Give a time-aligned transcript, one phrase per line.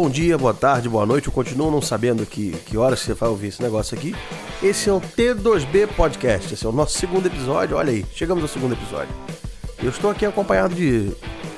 [0.00, 1.26] bom dia, boa tarde, boa noite.
[1.26, 4.14] Eu continuo não sabendo que, que horas você vai ouvir esse negócio aqui.
[4.62, 6.54] Esse é o T2B Podcast.
[6.54, 7.76] Esse é o nosso segundo episódio.
[7.76, 9.12] Olha aí, chegamos ao segundo episódio.
[9.82, 11.10] Eu estou aqui acompanhado de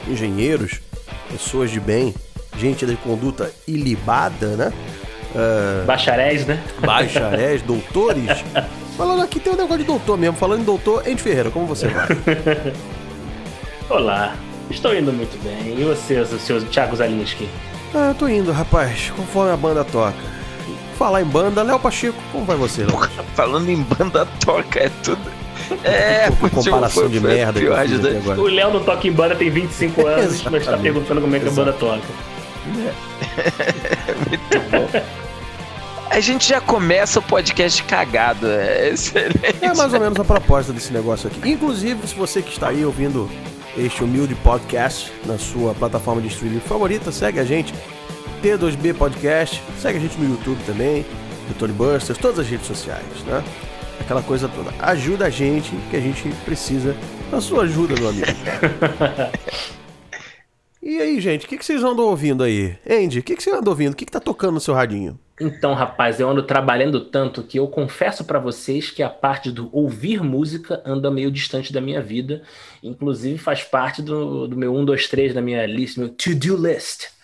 [0.09, 0.80] engenheiros,
[1.30, 2.15] pessoas de bem,
[2.57, 4.73] gente de conduta ilibada, né?
[5.34, 6.65] Uh, bacharéis, né?
[6.80, 8.43] Bacharéis, doutores.
[8.97, 10.38] Falando aqui, tem um negócio de doutor mesmo.
[10.38, 12.09] Falando em doutor, Andy Ferreira, como você vai?
[13.91, 14.34] Olá,
[14.70, 15.79] estou indo muito bem.
[15.79, 17.47] E você, o seu Thiago Zalinski?
[17.95, 20.41] Ah, eu tô indo, rapaz, conforme a banda toca.
[20.97, 23.01] Falar em banda, Léo Pacheco, como vai você, Léo?
[23.35, 25.21] Falando em banda toca, é tudo.
[25.85, 27.61] É, foi comparação de merda.
[27.61, 27.79] Pior,
[28.39, 31.47] o Léo não toca em banda tem 25 anos, mas tá perguntando como é que
[31.47, 32.03] a banda toca.
[32.77, 32.93] É.
[34.29, 35.01] Muito bom.
[36.11, 38.51] A gente já começa o podcast cagado.
[38.51, 39.59] É excelente.
[39.62, 41.48] É mais ou menos a proposta desse negócio aqui.
[41.48, 43.31] Inclusive, se você que está aí ouvindo
[43.77, 47.12] este humilde podcast na sua plataforma de streaming favorita.
[47.12, 47.75] Segue a gente,
[48.42, 49.62] T2B Podcast.
[49.81, 51.05] Segue a gente no YouTube também,
[51.48, 53.42] do Tony Busters, todas as redes sociais, né?
[54.00, 54.72] Aquela coisa toda.
[54.80, 56.97] Ajuda a gente, que a gente precisa
[57.30, 58.27] da sua ajuda, meu amigo.
[60.96, 62.77] e aí, gente, o que, que vocês andam ouvindo aí?
[62.88, 63.92] Andy, o que, que você anda ouvindo?
[63.92, 65.19] O que, que tá tocando no seu radinho?
[65.41, 69.70] Então, rapaz, eu ando trabalhando tanto que eu confesso para vocês que a parte do
[69.72, 72.42] ouvir música anda meio distante da minha vida.
[72.83, 77.20] Inclusive, faz parte do, do meu 1, 2, 3 da minha lista, meu to-do list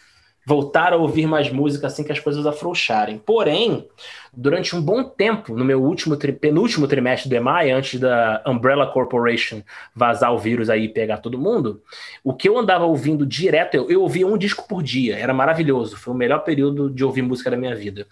[0.47, 3.19] voltar a ouvir mais música assim que as coisas afrouxarem.
[3.19, 3.89] Porém,
[4.33, 8.87] durante um bom tempo, no meu último tri penúltimo trimestre do EMAI, antes da Umbrella
[8.87, 9.61] Corporation
[9.93, 11.83] vazar o vírus aí e pegar todo mundo,
[12.23, 15.97] o que eu andava ouvindo direto, eu, eu ouvia um disco por dia, era maravilhoso,
[15.97, 18.07] foi o melhor período de ouvir música da minha vida.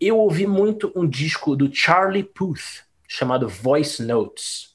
[0.00, 4.70] Eu ouvi muito um disco do Charlie Puth, chamado Voice Notes.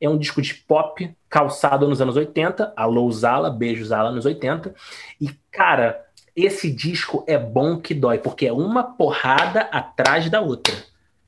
[0.00, 4.74] É um disco de pop calçado nos anos 80, alô Zala, beijo Zala nos 80,
[5.20, 10.74] e cara, esse disco é bom que dói, porque é uma porrada atrás da outra.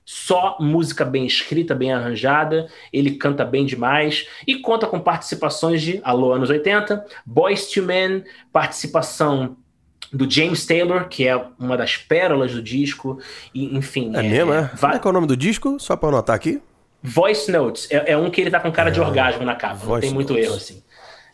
[0.04, 6.00] Só música bem escrita, bem arranjada, ele canta bem demais e conta com participações de
[6.02, 9.56] Alô Anos 80, Boys to Men, participação
[10.12, 13.18] do James Taylor, que é uma das pérolas do disco,
[13.54, 14.12] e, enfim.
[14.14, 14.70] É, é mesmo, é?
[14.74, 14.98] Vai...
[14.98, 15.78] Como é, é o nome do disco?
[15.80, 16.60] Só para anotar aqui.
[17.02, 17.90] Voice Notes.
[17.90, 19.02] É, é, um que ele tá com cara de é.
[19.02, 19.76] orgasmo na capa.
[19.76, 20.46] Voice não tem muito Notes.
[20.46, 20.82] erro, assim.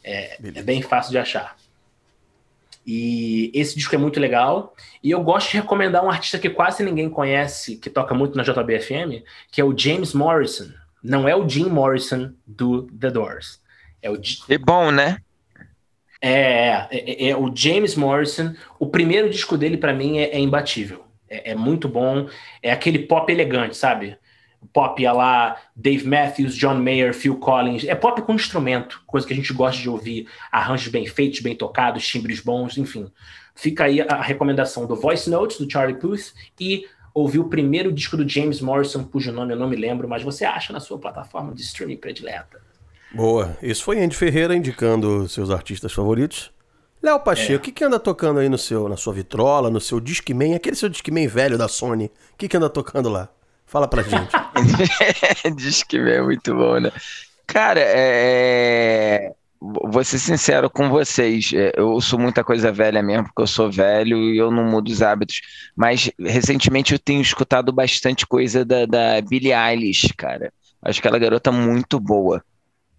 [0.04, 1.56] É, é, bem fácil de achar.
[2.90, 4.74] E esse disco é muito legal.
[5.04, 8.42] E eu gosto de recomendar um artista que quase ninguém conhece, que toca muito na
[8.42, 9.22] JBFM,
[9.52, 10.70] que é o James Morrison.
[11.04, 13.60] Não é o Jim Morrison do The Doors.
[14.00, 14.18] É o.
[14.48, 15.18] É bom, né?
[16.18, 18.54] É, é, é, é, o James Morrison.
[18.78, 21.04] O primeiro disco dele, para mim, é, é imbatível.
[21.28, 22.26] É, é, muito bom.
[22.62, 24.16] É aquele pop elegante, sabe?
[24.72, 27.84] Pop a lá Dave Matthews, John Mayer, Phil Collins.
[27.84, 30.28] É pop com instrumento, coisa que a gente gosta de ouvir.
[30.50, 33.10] Arranjos bem feitos, bem tocados, timbres bons, enfim.
[33.54, 38.16] Fica aí a recomendação do Voice Notes, do Charlie Puth, e ouvir o primeiro disco
[38.16, 41.52] do James Morrison, cujo nome eu não me lembro, mas você acha na sua plataforma
[41.52, 42.60] de streaming predileta.
[43.12, 43.56] Boa.
[43.62, 46.52] Isso foi Andy Ferreira indicando seus artistas favoritos.
[47.02, 47.56] Léo Pacheco, é.
[47.56, 50.76] o que, que anda tocando aí no seu, na sua vitrola, no seu Discman, aquele
[50.76, 52.06] seu Discman velho da Sony?
[52.06, 53.28] O que, que anda tocando lá?
[53.68, 54.32] Fala pra gente.
[55.54, 56.90] Diz que é muito bom, né?
[57.46, 59.32] Cara, é...
[59.60, 61.52] vou ser sincero com vocês.
[61.54, 64.88] É, eu ouço muita coisa velha mesmo, porque eu sou velho e eu não mudo
[64.88, 65.42] os hábitos.
[65.76, 70.50] Mas recentemente eu tenho escutado bastante coisa da, da Billie Eilish, cara.
[70.82, 72.42] Acho que ela é garota muito boa.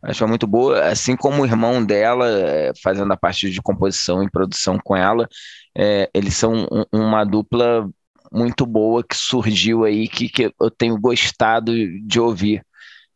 [0.01, 4.29] Acho muito boa, assim como o irmão dela, é, fazendo a parte de composição e
[4.29, 5.27] produção com ela,
[5.77, 7.89] é, eles são um, uma dupla
[8.31, 12.63] muito boa que surgiu aí, que, que eu tenho gostado de ouvir.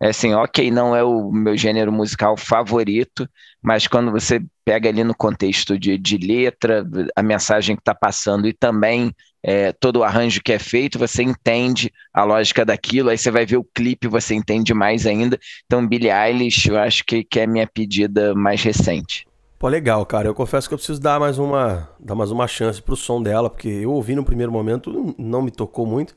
[0.02, 3.30] É assim, ok, não é o meu gênero musical favorito,
[3.62, 6.86] mas quando você pega ali no contexto de, de letra,
[7.16, 11.24] a mensagem que está passando e também é, todo o arranjo que é feito, você
[11.24, 15.40] entende a lógica daquilo, aí você vai ver o clipe, você entende mais ainda.
[15.66, 19.26] Então, Billie Eilish, eu acho que, que é a minha pedida mais recente.
[19.64, 20.28] Pô, legal, cara.
[20.28, 23.50] Eu confesso que eu preciso dar mais uma, dar mais uma chance pro som dela,
[23.50, 26.14] porque eu ouvi no primeiro momento, não me tocou muito.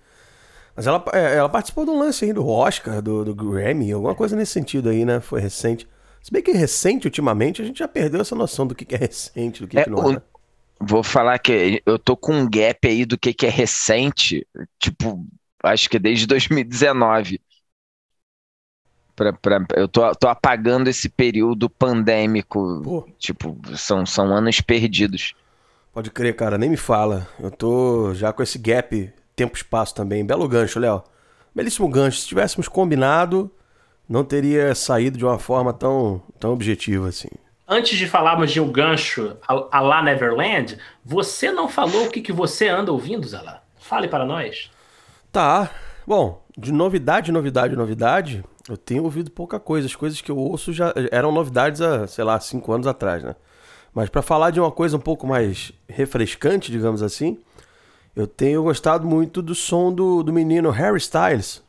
[0.75, 4.17] Mas ela, é, ela participou de um lance aí do Oscar, do, do Grammy, alguma
[4.17, 5.21] coisa nesse sentido aí, né?
[5.21, 5.87] Foi recente.
[6.21, 9.63] Se bem que recente, ultimamente, a gente já perdeu essa noção do que, é recente,
[9.63, 10.21] do que, é, que não é.
[10.81, 14.45] Vou falar que eu tô com um gap aí do que, que é recente,
[14.77, 15.25] tipo,
[15.63, 17.41] acho que desde 2019.
[19.17, 22.83] Pra, pra, eu tô, tô apagando esse período pandêmico.
[22.85, 23.09] Pô.
[23.19, 25.35] Tipo, são, são anos perdidos.
[25.93, 27.27] Pode crer, cara, nem me fala.
[27.41, 30.25] Eu tô já com esse gap tempo-espaço também.
[30.25, 31.03] Belo gancho, Léo.
[31.55, 32.21] Belíssimo gancho.
[32.21, 33.51] Se tivéssemos combinado,
[34.07, 37.31] não teria saído de uma forma tão, tão objetiva assim.
[37.67, 42.21] antes de falarmos de um gancho a, a lá Neverland, você não falou o que,
[42.21, 43.62] que você anda ouvindo, Zala?
[43.79, 44.71] Fale para nós.
[45.33, 45.71] Tá.
[46.07, 49.87] Bom, de novidade, novidade, novidade, eu tenho ouvido pouca coisa.
[49.87, 53.35] As coisas que eu ouço já eram novidades há, sei lá, cinco anos atrás, né?
[53.95, 57.39] Mas para falar de uma coisa um pouco mais refrescante, digamos assim,
[58.15, 61.63] eu tenho gostado muito do som do, do menino Harry Styles,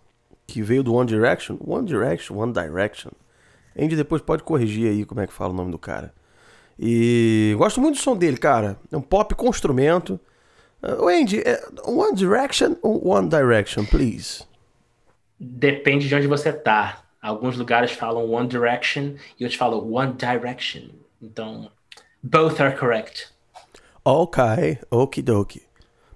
[0.45, 1.57] que veio do One Direction.
[1.65, 3.11] One Direction, One Direction.
[3.79, 6.13] Andy depois pode corrigir aí como é que fala o nome do cara.
[6.79, 8.77] E gosto muito do som dele, cara.
[8.91, 10.19] É um pop com instrumento.
[10.81, 14.43] Uh, Andy, é One Direction ou One Direction, please?
[15.39, 17.03] Depende de onde você tá.
[17.21, 20.89] Alguns lugares falam One Direction e outros falam One Direction.
[21.21, 21.71] Então,
[22.23, 23.27] both are correct.
[24.03, 25.63] Ok, okidoki.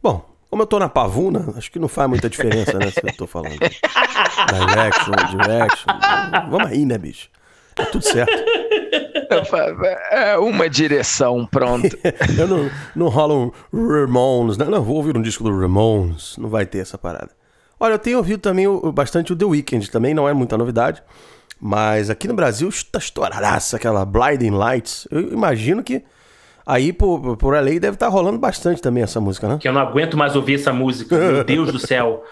[0.01, 2.89] Bom, como eu tô na pavuna, acho que não faz muita diferença, né?
[2.89, 3.57] Se eu tô falando.
[3.57, 5.93] Direction, direction.
[6.49, 7.29] Vamos aí, né, bicho?
[7.75, 8.33] Tá tudo certo.
[10.11, 11.97] É uma direção, pronto.
[12.37, 14.65] eu não, não rolo um Ramones, né?
[14.65, 16.35] Não, vou ouvir um disco do Ramones.
[16.37, 17.40] Não vai ter essa parada.
[17.81, 21.01] Olha, eu tenho ouvido também bastante o The Weeknd, também não é muita novidade.
[21.59, 25.07] Mas aqui no Brasil está estouradaça aquela Blinding Lights.
[25.09, 26.03] Eu imagino que
[26.63, 29.57] aí por, por LA deve estar tá rolando bastante também essa música, né?
[29.59, 31.17] Que eu não aguento mais ouvir essa música.
[31.17, 32.23] Meu Deus do céu.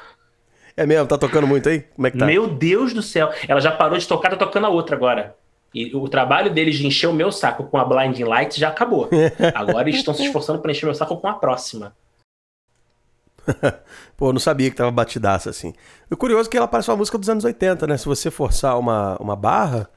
[0.78, 1.07] É mesmo?
[1.07, 1.81] Tá tocando muito aí?
[1.95, 2.28] Como é que tá?
[2.28, 3.31] Meu Deus do céu.
[3.48, 5.36] Ela já parou de tocar, tá tocando a outra agora.
[5.74, 9.10] E o trabalho deles de encher o meu saco com a Blinding Lights já acabou.
[9.54, 11.94] Agora eles estão se esforçando para encher meu saco com a próxima.
[14.18, 15.74] Pô, não sabia que tava batidaça assim.
[16.10, 17.98] O curioso é que ela parece uma música dos anos 80, né?
[17.98, 19.90] Se você forçar uma, uma barra,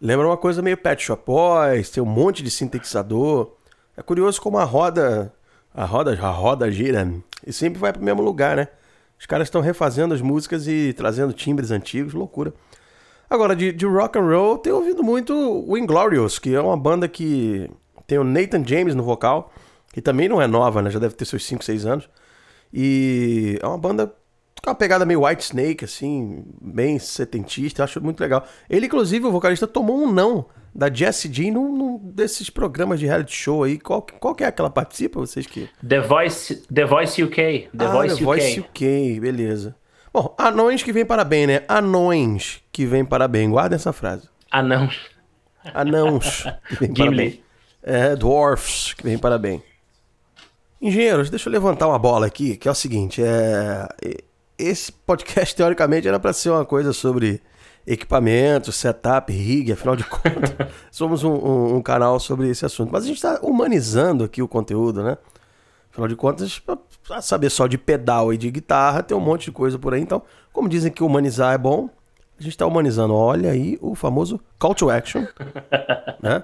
[0.00, 3.54] lembra uma coisa meio Pet Shop Boys, tem um monte de sintetizador.
[3.96, 5.32] É curioso como a roda,
[5.74, 7.12] a roda, a roda gira
[7.46, 8.68] e sempre vai pro mesmo lugar, né?
[9.18, 12.54] Os caras estão refazendo as músicas e trazendo timbres antigos, loucura.
[13.28, 17.08] Agora, de, de rock and roll, tenho ouvido muito o Inglorious, que é uma banda
[17.08, 17.68] que
[18.06, 19.52] tem o Nathan James no vocal,
[19.92, 20.90] que também não é nova, né?
[20.90, 22.08] Já deve ter seus 5, 6 anos.
[22.72, 24.12] E é uma banda
[24.62, 28.46] com uma pegada meio White Snake, assim, bem setentista, eu acho muito legal.
[28.68, 33.06] Ele, inclusive, o vocalista, tomou um não da Jessie Jean num, num, desses programas de
[33.06, 33.78] reality show aí.
[33.78, 35.68] Qual, qual que é que ela participa, vocês que...
[35.86, 37.68] The Voice, The Voice UK.
[37.76, 38.24] The ah, Voice The UK.
[38.24, 39.76] Voice UK, beleza.
[40.12, 41.62] Bom, anões que vem para bem, né?
[41.68, 43.50] Anões que vem para bem.
[43.50, 44.28] Guarda essa frase.
[44.50, 45.00] Anãos.
[45.74, 47.42] Anãos que vem para bem.
[47.82, 49.62] É, dwarfs que vem para bem.
[50.80, 53.88] Engenheiros, deixa eu levantar uma bola aqui, que é o seguinte, é...
[54.56, 57.40] Esse podcast, teoricamente, era para ser uma coisa sobre
[57.86, 60.54] equipamento, setup, rig, afinal de contas,
[60.90, 62.90] somos um, um, um, canal sobre esse assunto.
[62.92, 65.16] Mas a gente está humanizando aqui o conteúdo, né?
[65.90, 69.52] Afinal de contas, para saber só de pedal e de guitarra, tem um monte de
[69.52, 70.00] coisa por aí.
[70.00, 70.22] Então,
[70.52, 71.88] como dizem que humanizar é bom,
[72.38, 73.14] a gente está humanizando.
[73.14, 75.24] Olha aí o famoso call to action,
[76.22, 76.42] né?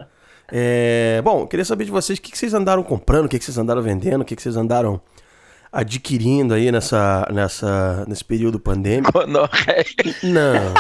[0.51, 3.45] É, bom, queria saber de vocês o que, que vocês andaram comprando, o que, que
[3.45, 5.01] vocês andaram vendendo, o que, que vocês andaram
[5.73, 9.13] adquirindo aí nessa, nessa, nesse período pandêmico.
[9.27, 10.75] Não.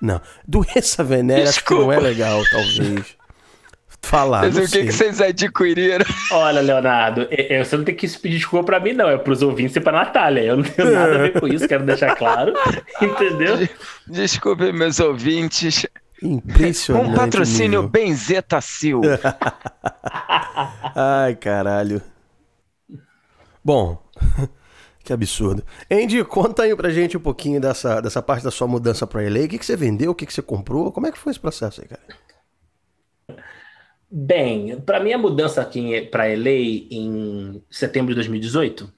[0.00, 0.20] Não.
[0.46, 3.20] Doença venérea acho que não é legal, talvez.
[4.02, 4.42] Falar.
[4.42, 6.06] Mas o que, que vocês adquiriram?
[6.32, 9.08] Olha, Leonardo, eu, você não tem que pedir desculpa pra mim, não.
[9.10, 10.40] É pros ouvintes e pra Natália.
[10.40, 12.54] Eu não tenho nada a ver com isso, quero deixar claro.
[13.00, 13.68] Entendeu?
[14.06, 15.86] Desculpe, meus ouvintes.
[16.22, 17.10] Impressionante.
[17.10, 17.88] Um patrocínio nível.
[17.88, 19.00] Benzetacil.
[20.94, 22.02] Ai, caralho.
[23.64, 24.02] Bom,
[25.04, 25.64] que absurdo.
[25.90, 29.44] Andy, conta aí pra gente um pouquinho dessa, dessa parte da sua mudança pra LA.
[29.44, 30.10] O que, que você vendeu?
[30.10, 30.92] O que, que você comprou?
[30.92, 32.02] Como é que foi esse processo aí, cara?
[34.10, 38.92] Bem, para minha mudança aqui para LA em setembro de 2018,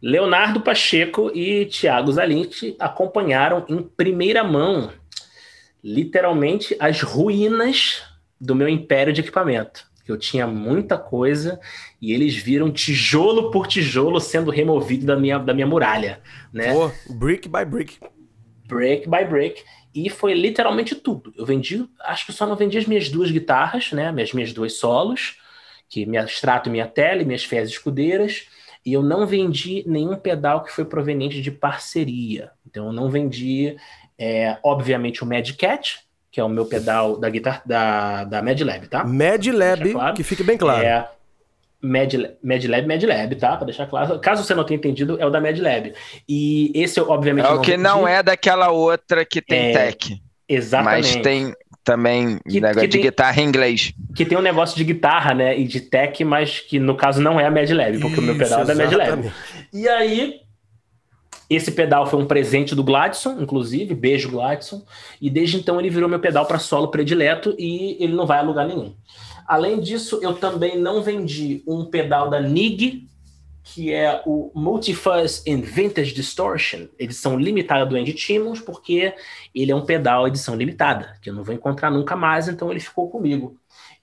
[0.00, 4.92] Leonardo Pacheco e Thiago Zalinti acompanharam em primeira mão,
[5.82, 8.02] literalmente, as ruínas
[8.40, 11.60] do meu império de equipamento eu tinha muita coisa
[12.00, 16.20] e eles viram tijolo por tijolo sendo removido da minha, da minha muralha,
[16.52, 16.74] né?
[16.74, 17.98] Oh, brick by brick.
[18.66, 19.62] Brick by brick.
[19.94, 21.32] E foi literalmente tudo.
[21.36, 24.12] Eu vendi, acho que só não vendi as minhas duas guitarras, né?
[24.12, 25.36] Minhas, minhas dois solos,
[25.88, 28.46] que me extrato minha tele, minhas fezes escudeiras.
[28.86, 32.52] E eu não vendi nenhum pedal que foi proveniente de parceria.
[32.66, 33.76] Então eu não vendi,
[34.20, 36.00] é, obviamente, o Mad Cat,
[36.30, 39.02] que é o meu pedal da guitarra da, da Mad Lab, tá?
[39.02, 40.14] Mad Lab, claro.
[40.14, 40.84] que fique bem claro.
[40.84, 41.08] É
[41.82, 42.12] Mad,
[42.44, 43.56] Mad Lab, Mad Lab, tá?
[43.56, 44.18] Pra deixar claro.
[44.18, 45.94] Caso você não tenha entendido, é o da Mad Lab.
[46.28, 47.46] E esse, obviamente.
[47.46, 50.20] É o que não é daquela outra que tem é, tech.
[50.46, 51.14] Exatamente.
[51.14, 53.94] Mas tem também que, negócio que de tem, guitarra em inglês.
[54.14, 55.58] Que tem um negócio de guitarra, né?
[55.58, 58.24] E de tech, mas que no caso não é a Mad Lab, porque Isso, o
[58.24, 59.32] meu pedal é da Mad Lab.
[59.72, 60.40] E aí,
[61.50, 64.84] Esse pedal foi um presente do Gladson, inclusive, beijo Gladson,
[65.20, 68.42] e desde então ele virou meu pedal para solo predileto e ele não vai a
[68.42, 68.94] lugar nenhum.
[69.48, 73.08] Além disso, eu também não vendi um pedal da NIG,
[73.64, 79.12] que é o Multifuzz in Vintage Distortion, edição limitada do Andy Timmons, porque
[79.52, 82.78] ele é um pedal edição limitada, que eu não vou encontrar nunca mais, então ele
[82.78, 83.56] ficou comigo.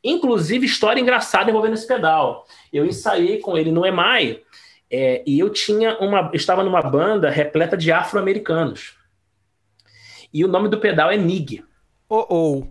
[0.04, 2.46] Inclusive, história engraçada envolvendo esse pedal.
[2.72, 4.42] Eu ensaiei com ele no EMAI,
[4.89, 8.96] é, e eu tinha uma, estava numa banda repleta de afro-americanos.
[10.34, 11.63] E o nome do pedal é Nig.
[12.10, 12.67] Oh, oh.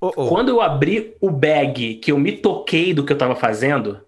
[0.00, 0.28] Oh, oh.
[0.28, 4.00] Quando eu abri o bag, que eu me toquei do que eu estava fazendo,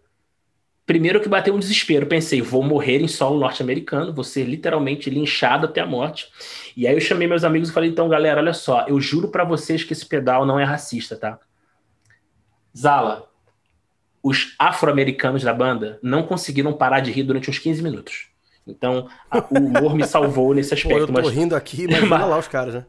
[0.84, 2.06] primeiro que bateu um desespero.
[2.06, 6.28] Pensei, vou morrer em solo norte-americano, vou ser literalmente linchado até a morte.
[6.76, 9.44] E aí eu chamei meus amigos e falei, então, galera, olha só, eu juro para
[9.44, 11.38] vocês que esse pedal não é racista, tá?
[12.76, 13.28] Zala,
[14.24, 18.28] os afro-americanos da banda não conseguiram parar de rir durante uns 15 minutos.
[18.66, 20.94] Então, a, o humor me salvou nesse aspecto.
[20.94, 22.86] Pô, eu tô mas, rindo aqui, mas, lá os caras, né?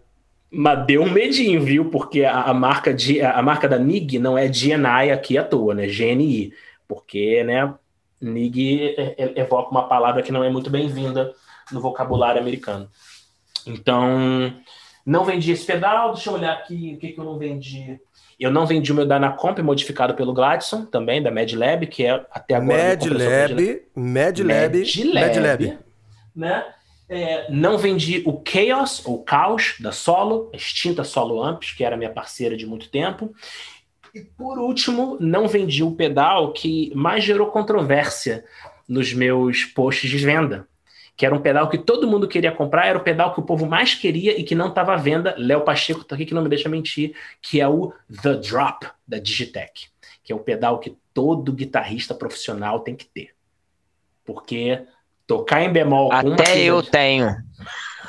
[0.50, 1.90] Mas deu um medinho, viu?
[1.92, 5.76] Porque a, a, marca, de, a marca da NIG não é GNI aqui à toa,
[5.76, 5.88] né?
[5.88, 6.54] GNI.
[6.88, 7.74] Porque, né,
[8.22, 8.96] NIG
[9.36, 11.34] evoca uma palavra que não é muito bem-vinda
[11.70, 12.90] no vocabulário americano.
[13.68, 14.54] Então,
[15.06, 16.14] não vendi esse pedal.
[16.14, 18.00] Deixa eu olhar aqui o que, que eu não vendi.
[18.40, 22.56] Eu não vendi o meu Dynacomp modificado pelo Gladson, também, da MedLab, que é até
[22.56, 22.78] agora.
[22.78, 25.78] MedLab, MedLab, MedLab.
[26.36, 26.66] Né?
[27.08, 31.96] É, não vendi o Chaos, ou Caos, da Solo, a extinta Solo Amps, que era
[31.96, 33.34] minha parceira de muito tempo.
[34.14, 38.44] E por último, não vendi o pedal que mais gerou controvérsia
[38.88, 40.68] nos meus posts de venda,
[41.16, 43.66] que era um pedal que todo mundo queria comprar, era o pedal que o povo
[43.66, 45.34] mais queria e que não estava à venda.
[45.38, 49.18] Léo Pacheco está aqui que não me deixa mentir, que é o The Drop da
[49.18, 49.90] Digitech,
[50.24, 53.30] que é o pedal que todo guitarrista profissional tem que ter.
[54.26, 54.82] Porque
[55.26, 57.34] tocar em bemol com Até eu tenho.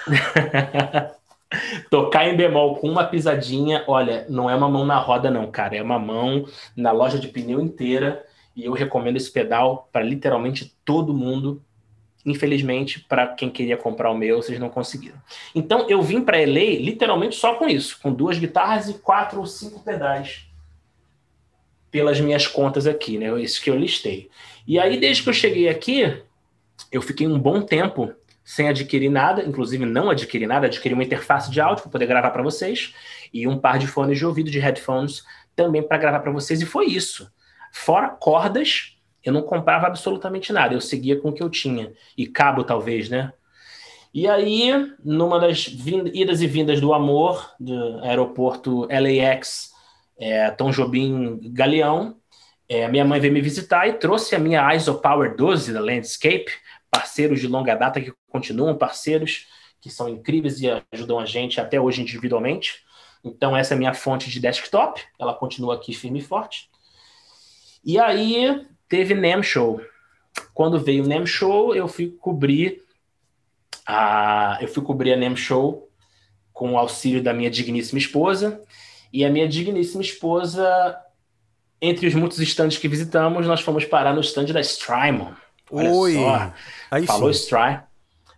[1.89, 5.77] tocar em bemol com uma pisadinha, olha, não é uma mão na roda não, cara,
[5.77, 6.45] é uma mão
[6.77, 8.25] na loja de pneu inteira
[8.57, 11.63] e eu recomendo esse pedal para literalmente todo mundo
[12.27, 15.17] Infelizmente, para quem queria comprar o meu, vocês não conseguiram.
[15.55, 19.47] Então, eu vim para LA literalmente só com isso, com duas guitarras e quatro ou
[19.47, 20.45] cinco pedais.
[21.89, 23.41] Pelas minhas contas aqui, né?
[23.41, 24.29] Isso que eu listei.
[24.67, 26.21] E aí, desde que eu cheguei aqui,
[26.91, 28.13] eu fiquei um bom tempo
[28.45, 32.31] sem adquirir nada, inclusive não adquiri nada, adquiri uma interface de áudio para poder gravar
[32.31, 32.93] para vocês
[33.33, 36.67] e um par de fones de ouvido de headphones também para gravar para vocês e
[36.67, 37.31] foi isso.
[37.73, 38.96] Fora cordas
[39.27, 41.93] eu não comprava absolutamente nada, eu seguia com o que eu tinha.
[42.17, 43.33] E cabo, talvez, né?
[44.15, 44.71] E aí,
[45.05, 49.73] numa das idas e vindas do amor, do aeroporto LAX,
[50.17, 52.17] é, Tom Jobim Galeão,
[52.69, 56.51] é, minha mãe veio me visitar e trouxe a minha ISO Power 12 da Landscape,
[56.91, 59.49] parceiros de longa data que continuam parceiros,
[59.81, 62.85] que são incríveis e ajudam a gente até hoje individualmente.
[63.25, 66.71] Então, essa é a minha fonte de desktop, ela continua aqui firme e forte.
[67.85, 69.81] E aí, teve NAM Show.
[70.53, 72.83] Quando veio o NAM Show, eu fui cobrir
[73.87, 75.89] a, eu fui cobrir a NAM Show
[76.53, 78.61] com o auxílio da minha digníssima esposa.
[79.13, 80.97] E a minha digníssima esposa,
[81.81, 85.33] entre os muitos estandes que visitamos, nós fomos parar no stand da Strymon.
[85.71, 86.15] Olha Oi.
[86.15, 86.53] só.
[86.91, 87.86] Aí Falou Strymon.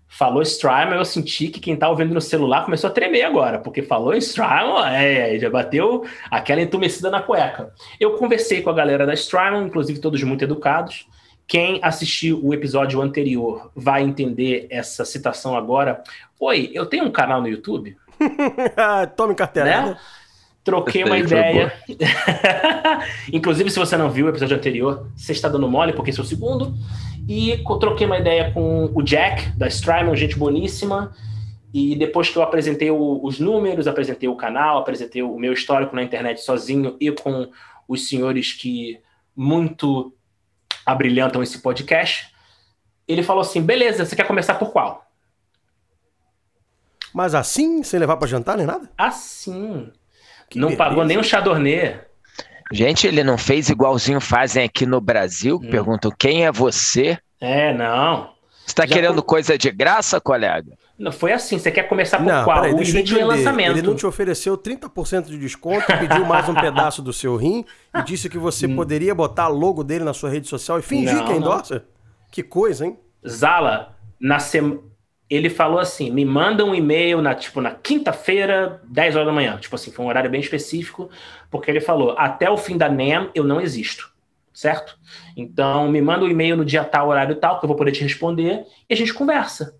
[0.08, 3.82] Falou Strymon, eu senti que quem tá ouvindo no celular começou a tremer agora, porque
[3.82, 7.72] falou Strymon, é, já bateu aquela entumecida na cueca.
[8.00, 11.06] Eu conversei com a galera da Strymon, inclusive todos muito educados.
[11.46, 16.02] Quem assistiu o episódio anterior vai entender essa citação agora.
[16.40, 17.96] Oi, eu tenho um canal no YouTube.
[19.16, 19.82] Tome carteira.
[19.82, 19.98] Né?
[20.68, 21.72] Troquei uma ideia.
[23.32, 26.22] inclusive, se você não viu o episódio anterior, você está dando mole, porque esse é
[26.22, 26.74] o segundo.
[27.26, 31.14] E troquei uma ideia com o Jack, da Strymon, gente boníssima.
[31.72, 35.96] E depois que eu apresentei o, os números, apresentei o canal, apresentei o meu histórico
[35.96, 37.50] na internet sozinho e com
[37.88, 39.00] os senhores que
[39.34, 40.12] muito
[40.84, 42.30] abrilhantam esse podcast,
[43.06, 45.06] ele falou assim: beleza, você quer começar por qual?
[47.14, 48.90] Mas assim, sem levar para jantar nem nada?
[48.98, 49.90] Assim.
[50.48, 50.84] Que não beleza.
[50.84, 51.94] pagou nem um chadornê.
[52.72, 55.56] Gente, ele não fez igualzinho fazem aqui no Brasil?
[55.56, 55.70] Hum.
[55.70, 57.18] Perguntam quem é você?
[57.40, 58.30] É, não.
[58.64, 60.76] Você está querendo coisa de graça, colega?
[60.98, 61.58] Não, foi assim.
[61.58, 62.60] Você quer começar por não, qual?
[62.60, 63.70] Peraí, o vídeo em lançamento.
[63.70, 67.64] Ele não te ofereceu 30% de desconto, pediu mais um pedaço do seu rim
[67.94, 68.76] e disse que você hum.
[68.76, 71.84] poderia botar logo dele na sua rede social e fingir não, que endorsa?
[72.30, 72.98] Que coisa, hein?
[73.26, 74.80] Zala, na semana
[75.28, 79.56] ele falou assim: me manda um e-mail na, tipo, na quinta-feira, 10 horas da manhã.
[79.58, 81.10] Tipo assim, foi um horário bem específico,
[81.50, 84.12] porque ele falou: até o fim da NEM eu não existo.
[84.52, 84.98] Certo?
[85.36, 88.02] Então, me manda um e-mail no dia tal, horário tal, que eu vou poder te
[88.02, 89.78] responder, e a gente conversa.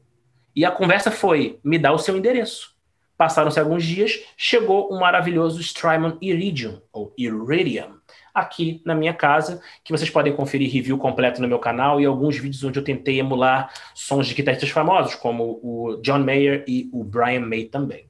[0.55, 2.77] E a conversa foi: me dá o seu endereço.
[3.17, 7.98] Passaram-se alguns dias, chegou um maravilhoso Strymon Iridium, ou Iridium,
[8.41, 12.39] aqui na minha casa, que vocês podem conferir review completo no meu canal e alguns
[12.39, 17.05] vídeos onde eu tentei emular sons de guitarristas famosos, como o John Mayer e o
[17.05, 18.09] Brian May também.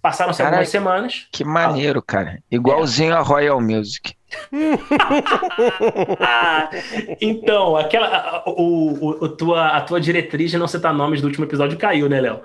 [0.00, 1.26] Passaram-se algumas semanas.
[1.32, 2.38] Que maneiro, cara.
[2.50, 3.16] Igualzinho é.
[3.16, 4.14] a Royal Music.
[7.20, 8.44] então, aquela.
[8.46, 12.20] O, o, tua, a tua diretriz de não citar nomes do último episódio caiu, né,
[12.20, 12.40] Léo?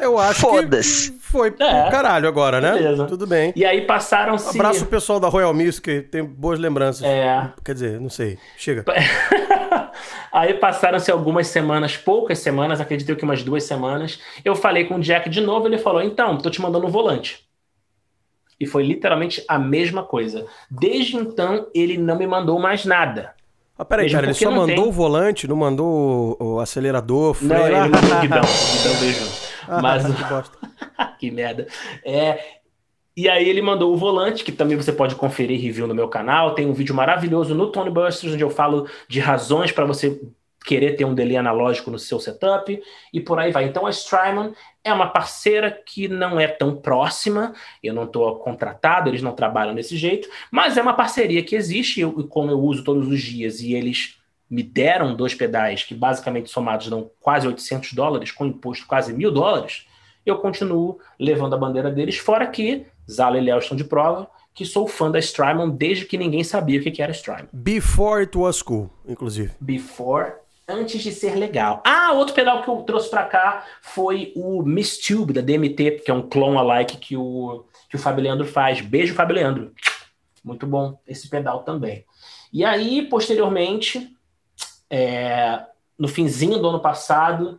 [0.00, 0.82] Eu acho que
[1.20, 2.72] foi pro é, caralho agora, né?
[2.72, 3.04] Beleza.
[3.06, 3.52] Tudo bem.
[3.54, 4.46] E aí passaram-se...
[4.48, 7.02] Um abraço pessoal da Royal Music, que tem boas lembranças.
[7.04, 7.50] É.
[7.64, 8.38] Quer dizer, não sei.
[8.56, 8.84] Chega.
[10.32, 14.20] aí passaram-se algumas semanas, poucas semanas, acredito que umas duas semanas.
[14.44, 17.44] Eu falei com o Jack de novo, ele falou, então, tô te mandando um volante.
[18.58, 20.46] E foi literalmente a mesma coisa.
[20.70, 23.34] Desde então, ele não me mandou mais nada.
[23.78, 24.78] Ah, peraí, cara, ele só mandou tem...
[24.78, 27.52] o volante, não mandou o, acelerador, freio.
[27.52, 29.45] Não, ele mandou o guidão, o guidão veio
[29.82, 30.04] Mas...
[30.04, 30.58] que bosta.
[31.18, 31.66] que merda.
[32.04, 32.58] É,
[33.16, 36.54] e aí ele mandou o volante, que também você pode conferir review no meu canal.
[36.54, 40.20] Tem um vídeo maravilhoso no Tony Busters, onde eu falo de razões para você
[40.66, 42.82] querer ter um delay analógico no seu setup
[43.12, 43.64] e por aí vai.
[43.64, 49.08] Então a Strymon é uma parceira que não é tão próxima, eu não estou contratado,
[49.08, 52.82] eles não trabalham desse jeito, mas é uma parceria que existe, e como eu uso
[52.82, 54.18] todos os dias e eles
[54.48, 59.30] me deram dois pedais que basicamente somados dão quase 800 dólares, com imposto quase mil
[59.30, 59.86] dólares,
[60.24, 64.64] eu continuo levando a bandeira deles, fora que Zala e Léo estão de prova, que
[64.64, 67.48] sou fã da Strymon desde que ninguém sabia o que era Strymon.
[67.52, 69.52] Before it was cool, inclusive.
[69.60, 70.32] Before,
[70.66, 71.82] antes de ser legal.
[71.86, 76.10] Ah, outro pedal que eu trouxe para cá foi o Miss Tube da DMT, que
[76.10, 78.80] é um clone alike que o, que o Fábio Leandro faz.
[78.80, 79.72] Beijo, Fábio Leandro.
[80.42, 82.04] Muito bom esse pedal também.
[82.52, 84.15] E aí, posteriormente,
[84.90, 85.60] é,
[85.98, 87.58] no finzinho do ano passado,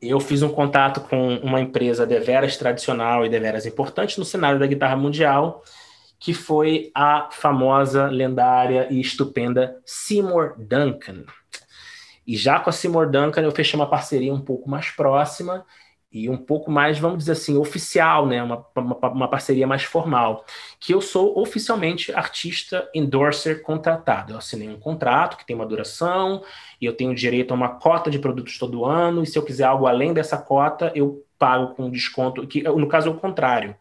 [0.00, 4.66] eu fiz um contato com uma empresa deveras tradicional e deveras importante no cenário da
[4.66, 5.62] guitarra mundial,
[6.18, 11.24] que foi a famosa, lendária e estupenda Seymour Duncan.
[12.26, 15.64] E já com a Seymour Duncan eu fechei uma parceria um pouco mais próxima
[16.12, 18.42] e um pouco mais, vamos dizer assim, oficial, né?
[18.42, 20.44] Uma, uma, uma, parceria mais formal.
[20.78, 24.32] Que eu sou oficialmente artista endorser contratado.
[24.32, 26.42] Eu assinei um contrato que tem uma duração
[26.78, 29.22] e eu tenho direito a uma cota de produtos todo ano.
[29.22, 32.46] E se eu quiser algo além dessa cota, eu pago com desconto.
[32.46, 33.74] Que no caso é o contrário.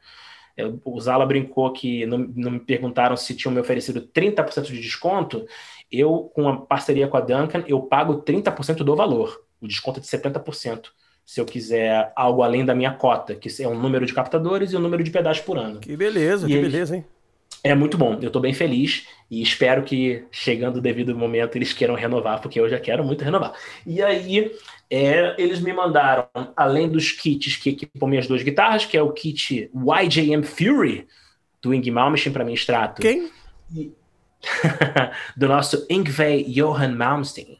[0.86, 5.46] O Zala brincou que não, não me perguntaram se tinham me oferecido 30% de desconto.
[5.92, 9.44] Eu, com a parceria com a Duncan, eu pago 30% do valor.
[9.60, 10.92] O desconto é de 70%
[11.32, 14.76] se eu quiser algo além da minha cota, que é o número de captadores e
[14.76, 15.80] o número de pedágios por ano.
[15.80, 16.70] Que beleza, e que eles...
[16.70, 17.06] beleza, hein?
[17.64, 21.72] É muito bom, eu estou bem feliz e espero que, chegando o devido momento, eles
[21.72, 23.54] queiram renovar, porque eu já quero muito renovar.
[23.88, 24.52] E aí,
[24.90, 29.14] é, eles me mandaram, além dos kits que equipam minhas duas guitarras, que é o
[29.14, 31.08] kit YJM Fury,
[31.62, 33.02] do Ing Malmsteen para mim extrato.
[33.02, 33.32] Quem?
[35.38, 37.58] do nosso Ingve Johan Malmsteen.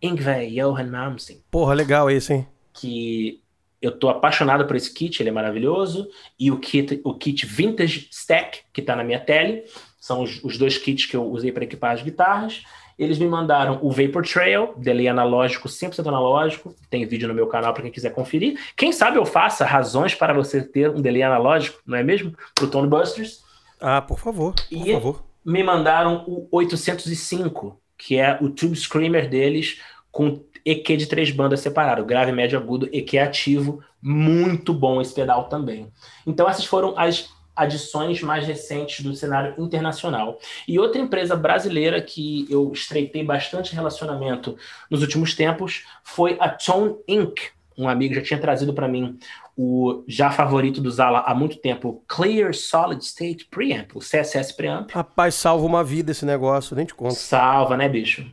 [0.00, 1.42] Ingve Johan Malmsteen.
[1.50, 2.48] Porra, legal esse, hein?
[2.72, 3.42] Que
[3.80, 8.08] eu tô apaixonado por esse kit, ele é maravilhoso, e o kit, o kit Vintage
[8.10, 9.64] Stack, que está na minha tele,
[9.98, 12.62] são os, os, dois kits que eu usei para equipar as guitarras.
[12.98, 17.72] Eles me mandaram o Vapor Trail, delay analógico, 100% analógico, tem vídeo no meu canal
[17.72, 18.58] para quem quiser conferir.
[18.76, 22.34] Quem sabe eu faça razões para você ter um delay analógico, não é mesmo?
[22.54, 23.42] Para o Tone Busters.
[23.80, 25.24] Ah, por favor, por e favor.
[25.42, 29.80] me mandaram o 805, que é o Tube Screamer deles,
[30.12, 35.44] com EQ de três bandas separado, grave, médio, agudo, EQ ativo, muito bom esse pedal
[35.44, 35.88] também.
[36.26, 40.38] Então essas foram as adições mais recentes do cenário internacional.
[40.66, 44.56] E outra empresa brasileira que eu estreitei bastante relacionamento
[44.90, 47.38] nos últimos tempos foi a Tone Inc.
[47.76, 49.18] Um amigo já tinha trazido para mim
[49.56, 54.90] o já favorito do Zala há muito tempo, Clear Solid State Preamp, o CSS Preamp.
[54.90, 57.14] Rapaz, salva uma vida esse negócio, nem te conto.
[57.14, 58.26] Salva, né, bicho?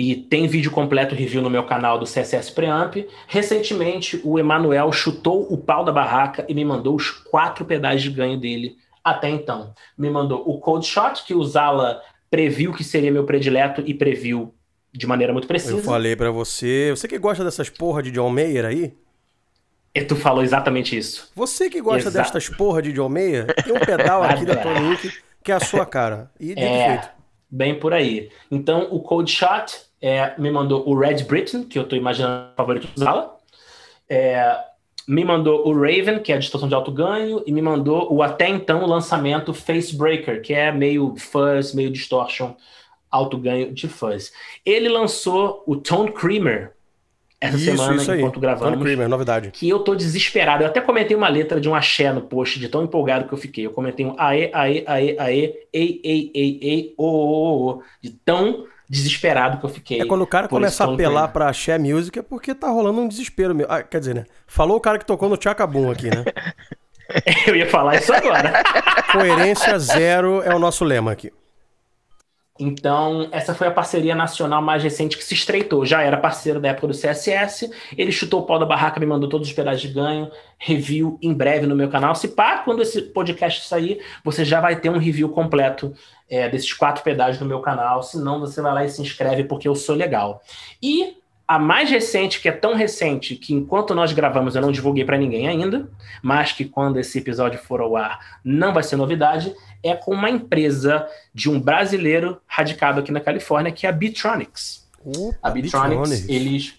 [0.00, 2.98] E tem vídeo completo review no meu canal do CSS Preamp.
[3.26, 8.08] Recentemente, o Emanuel chutou o pau da barraca e me mandou os quatro pedais de
[8.08, 9.74] ganho dele até então.
[9.98, 14.54] Me mandou o Cold Shot, que o Zala previu que seria meu predileto e previu
[14.92, 15.72] de maneira muito precisa.
[15.72, 16.94] Eu falei para você.
[16.94, 18.94] Você que gosta dessas porra de John Mayer aí?
[19.92, 21.28] E tu falou exatamente isso.
[21.34, 22.18] Você que gosta Exato.
[22.18, 25.84] destas porra de John Mayer, tem um pedal aqui da Tonic que é a sua
[25.84, 26.30] cara.
[26.38, 27.10] E é.
[27.50, 28.30] Bem por aí.
[28.48, 32.56] Então, o Cold Shot é, me mandou o Red Britain, que eu estou imaginando o
[32.56, 33.36] favorito usá-la.
[34.08, 34.58] É,
[35.06, 38.22] me mandou o Raven, que é a distorção de alto ganho, e me mandou o
[38.22, 42.54] até então lançamento Facebreaker, que é meio fuzz, meio distortion,
[43.10, 44.32] alto ganho de fuzz.
[44.64, 46.72] Ele lançou o Tone Creamer,
[47.40, 48.74] essa isso, semana, isso enquanto gravamos.
[48.74, 49.50] Tony Creamer, novidade.
[49.50, 50.62] Que eu tô desesperado.
[50.62, 53.38] Eu até comentei uma letra de um axé no post, de tão empolgado que eu
[53.38, 53.64] fiquei.
[53.64, 58.10] Eu comentei um aê, aê, aê, aê, ei, ei, ei, ei, ô, ô, ô, de
[58.10, 60.00] tão desesperado que eu fiquei.
[60.00, 63.08] É quando o cara começa a apelar pra axé music é porque tá rolando um
[63.08, 63.72] desespero mesmo.
[63.72, 64.24] Ah, quer dizer, né?
[64.46, 66.24] Falou o cara que tocou no Chacabum aqui, né?
[67.46, 68.62] eu ia falar isso agora.
[69.12, 71.30] Coerência zero é o nosso lema aqui.
[72.58, 75.86] Então, essa foi a parceria nacional mais recente que se estreitou.
[75.86, 77.70] Já era parceiro da época do CSS.
[77.96, 80.30] Ele chutou o pau da barraca, me mandou todos os pedaços de ganho.
[80.58, 82.14] Review em breve no meu canal.
[82.14, 85.94] Se pá, quando esse podcast sair, você já vai ter um review completo
[86.28, 88.02] é, desses quatro pedágios no meu canal.
[88.02, 90.42] Se não, você vai lá e se inscreve, porque eu sou legal.
[90.82, 91.17] E
[91.48, 95.16] a mais recente, que é tão recente que enquanto nós gravamos eu não divulguei para
[95.16, 95.90] ninguém ainda,
[96.22, 100.28] mas que quando esse episódio for ao ar não vai ser novidade, é com uma
[100.28, 104.86] empresa de um brasileiro radicado aqui na Califórnia, que é a Bitronics.
[105.02, 106.74] Opa, a Bitronics, eles,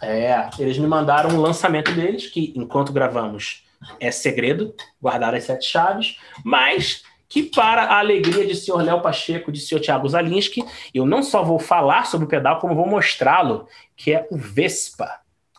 [0.00, 3.62] é, eles me mandaram um lançamento deles, que enquanto gravamos
[4.00, 7.02] é segredo, guardar as sete chaves, mas
[7.34, 11.42] que para a alegria de senhor Léo Pacheco, de senhor Thiago Zalinski, eu não só
[11.42, 13.66] vou falar sobre o pedal, como vou mostrá-lo,
[13.96, 15.10] que é o Vespa,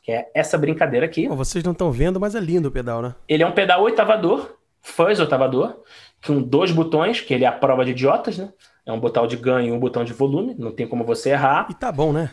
[0.02, 1.28] que é essa brincadeira aqui.
[1.28, 3.14] vocês não estão vendo, mas é lindo o pedal, né?
[3.28, 5.82] Ele é um pedal oitavador, fuzz oitavador,
[6.26, 8.54] com dois botões, que ele é a prova de idiotas, né?
[8.86, 11.68] É um botão de ganho e um botão de volume, não tem como você errar.
[11.70, 12.32] E tá bom, né?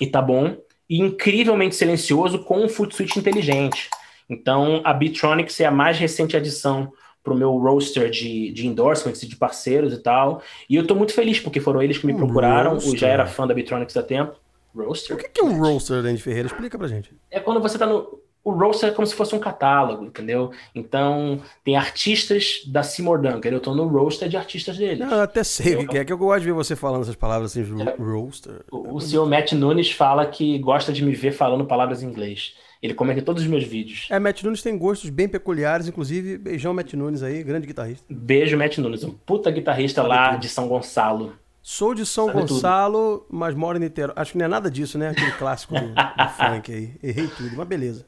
[0.00, 0.56] E tá bom.
[0.88, 3.90] E incrivelmente silencioso com um foot switch inteligente.
[4.30, 6.92] Então, a Bitronics é a mais recente adição
[7.26, 10.40] para o meu roster de, de endorsements e de parceiros e tal.
[10.70, 12.74] E eu estou muito feliz, porque foram eles que me procuraram.
[12.74, 12.92] Roaster.
[12.92, 14.36] Eu já era fã da Bitronics há tempo.
[14.72, 15.16] Roaster?
[15.16, 16.46] O que é um roaster, Dandy Ferreira?
[16.46, 17.12] Explica pra gente.
[17.28, 20.52] É quando você está no o roster é como se fosse um catálogo, entendeu?
[20.72, 23.48] Então, tem artistas da Duncan.
[23.48, 25.00] Eu tô no roster de artistas deles.
[25.00, 27.16] Não, eu até sei o que é, que eu gosto de ver você falando essas
[27.16, 28.64] palavras assim, é, roster.
[28.70, 32.54] O, o senhor Matt Nunes fala que gosta de me ver falando palavras em inglês.
[32.82, 34.06] Ele comenta todos os meus vídeos.
[34.10, 38.04] É, Matt Nunes tem gostos bem peculiares, inclusive, beijão Matt Nunes aí, grande guitarrista.
[38.08, 40.40] Beijo Matt Nunes, um puta guitarrista Sabe lá tudo.
[40.40, 41.32] de São Gonçalo.
[41.62, 43.26] Sou de São Sabe Gonçalo, tudo.
[43.30, 44.14] mas moro em Niterói.
[44.16, 45.08] Acho que não é nada disso, né?
[45.08, 46.92] Aquele clássico do, do funk aí.
[47.02, 48.06] Errei tudo, mas beleza.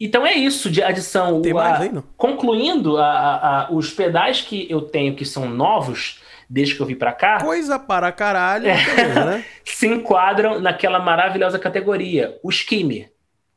[0.00, 1.40] Então é isso de adição.
[1.42, 2.02] Tem mais aí, não?
[2.16, 6.86] Concluindo, a, a, a, os pedais que eu tenho que são novos, desde que eu
[6.86, 7.38] vim para cá.
[7.40, 9.44] Coisa para caralho, é, né?
[9.64, 13.08] se enquadram naquela maravilhosa categoria, os que me,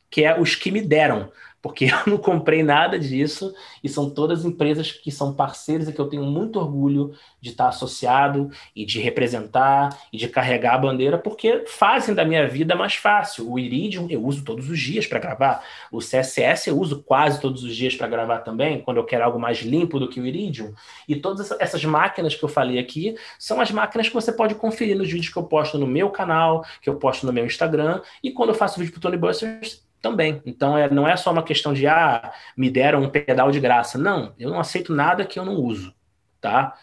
[0.09, 1.31] que é os que me deram
[1.65, 3.51] porque eu não comprei nada disso
[3.83, 7.69] e são todas empresas que são parceiras e que eu tenho muito orgulho de estar
[7.69, 12.93] associado e de representar e de carregar a bandeira, porque fazem da minha vida mais
[12.93, 13.51] fácil.
[13.51, 17.63] O Iridium eu uso todos os dias para gravar, o CSS eu uso quase todos
[17.63, 20.71] os dias para gravar também, quando eu quero algo mais limpo do que o Iridium.
[21.09, 24.95] E todas essas máquinas que eu falei aqui são as máquinas que você pode conferir
[24.95, 28.29] nos vídeos que eu posto no meu canal, que eu posto no meu Instagram, e
[28.29, 30.39] quando eu faço vídeo para o Tony Busters, também.
[30.45, 33.97] Então, é, não é só uma questão de, ah, me deram um pedal de graça.
[33.97, 35.95] Não, eu não aceito nada que eu não uso,
[36.39, 36.77] tá?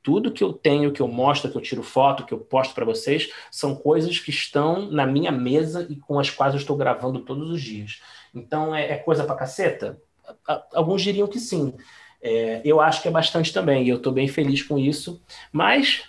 [0.00, 2.84] Tudo que eu tenho, que eu mostro, que eu tiro foto, que eu posto para
[2.84, 7.18] vocês, são coisas que estão na minha mesa e com as quais eu estou gravando
[7.18, 8.00] todos os dias.
[8.32, 10.00] Então, é, é coisa pra caceta?
[10.72, 11.74] Alguns diriam que sim.
[12.22, 16.04] É, eu acho que é bastante também, e eu estou bem feliz com isso, mas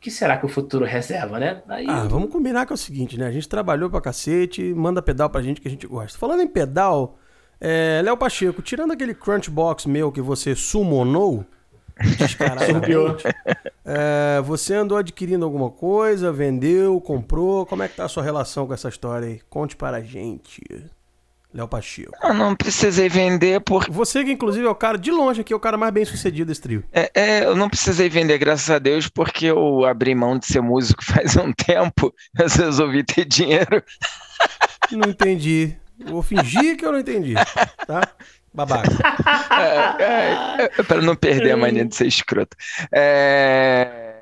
[0.00, 1.62] que será que o futuro reserva, né?
[1.68, 1.86] Aí...
[1.88, 3.26] Ah, vamos combinar que é o seguinte, né?
[3.26, 6.18] A gente trabalhou pra cacete, manda pedal pra gente que a gente gosta.
[6.18, 7.18] Falando em pedal,
[7.60, 11.44] é, Léo Pacheco, tirando aquele Crunchbox meu que você summonou,
[12.16, 13.24] descaradamente,
[13.84, 17.66] é, você andou adquirindo alguma coisa, vendeu, comprou?
[17.66, 19.40] Como é que tá a sua relação com essa história aí?
[19.50, 20.62] Conte para a gente.
[21.52, 22.12] Léo Pacheco.
[22.22, 23.90] Eu não precisei vender porque.
[23.90, 26.46] Você que, inclusive, é o cara de longe aqui, é o cara mais bem sucedido
[26.46, 26.84] desse trio.
[26.92, 30.60] É, é, eu não precisei vender, graças a Deus, porque eu abri mão de ser
[30.60, 32.14] músico faz um tempo.
[32.38, 33.82] Eu resolvi ter dinheiro.
[34.92, 35.76] Não entendi.
[36.06, 37.34] vou fingir que eu não entendi.
[37.86, 38.08] Tá?
[38.54, 38.90] Babaca.
[39.60, 42.56] É, é, é para não perder a mania de ser escroto.
[42.92, 44.14] É,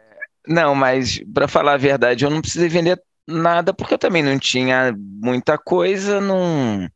[0.46, 4.38] não, mas para falar a verdade, eu não precisei vender nada porque eu também não
[4.38, 6.88] tinha muita coisa, não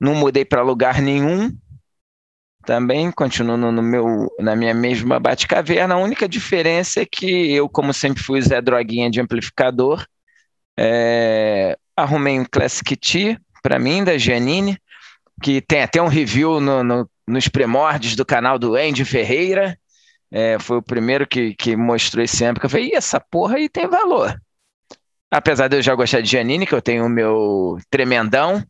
[0.00, 1.50] não mudei para lugar nenhum.
[2.64, 5.94] Também continuo no meu, na minha mesma bate-caverna.
[5.94, 10.04] A única diferença é que eu, como sempre fui Zé Droguinha de amplificador,
[10.76, 14.78] é, arrumei um Classic T para mim, da Giannini,
[15.42, 19.78] que tem até um review no, no, nos primórdios do canal do Andy Ferreira.
[20.30, 23.68] É, foi o primeiro que, que mostrou esse amp, que eu falei, essa porra aí
[23.68, 24.40] tem valor.
[25.30, 28.62] Apesar de eu já gostar de Giannini, que eu tenho o meu tremendão,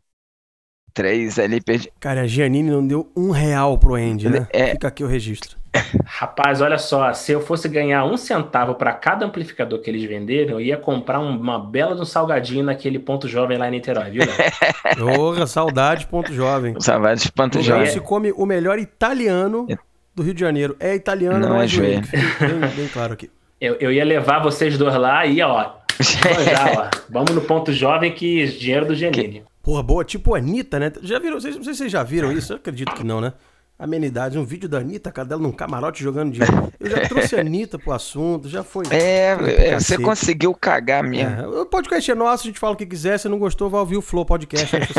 [0.97, 1.61] três ali.
[1.61, 1.93] Perdi...
[2.01, 4.49] Cara, a Giannini não deu um real pro Andy, né?
[4.51, 4.71] É...
[4.73, 5.57] Fica aqui o registro.
[6.07, 10.53] Rapaz, olha só, se eu fosse ganhar um centavo para cada amplificador que eles venderem,
[10.53, 14.23] eu ia comprar uma bela de um salgadinho naquele ponto jovem lá em Niterói, viu?
[14.97, 16.75] Porra, saudade ponto jovem.
[16.81, 17.87] Saudade ponto jovem.
[17.89, 19.67] se come o melhor italiano
[20.15, 20.75] do Rio de Janeiro.
[20.81, 22.03] É italiano, não, não é, é joelho.
[22.11, 23.31] Bem, bem claro aqui.
[23.61, 28.13] Eu, eu ia levar vocês dois lá e, ó, já, ó, vamos no ponto jovem
[28.13, 29.45] que dinheiro do Genini.
[29.66, 30.92] Porra, boa, tipo a Anitta, né?
[31.02, 33.33] Já viram, vocês, não sei se vocês já viram isso, eu acredito que não, né?
[33.76, 36.72] Amenidades, um vídeo da Anitta, cara dela num camarote jogando dinheiro.
[36.79, 38.85] Eu já trouxe a Anitta pro assunto, já foi.
[38.90, 39.37] É,
[39.70, 41.35] é você conseguiu cagar mesmo.
[41.35, 43.81] É, o podcast é nosso, a gente fala o que quiser, se não gostou, vai
[43.81, 44.76] ouvir o Flow Podcast.
[44.76, 44.87] Né?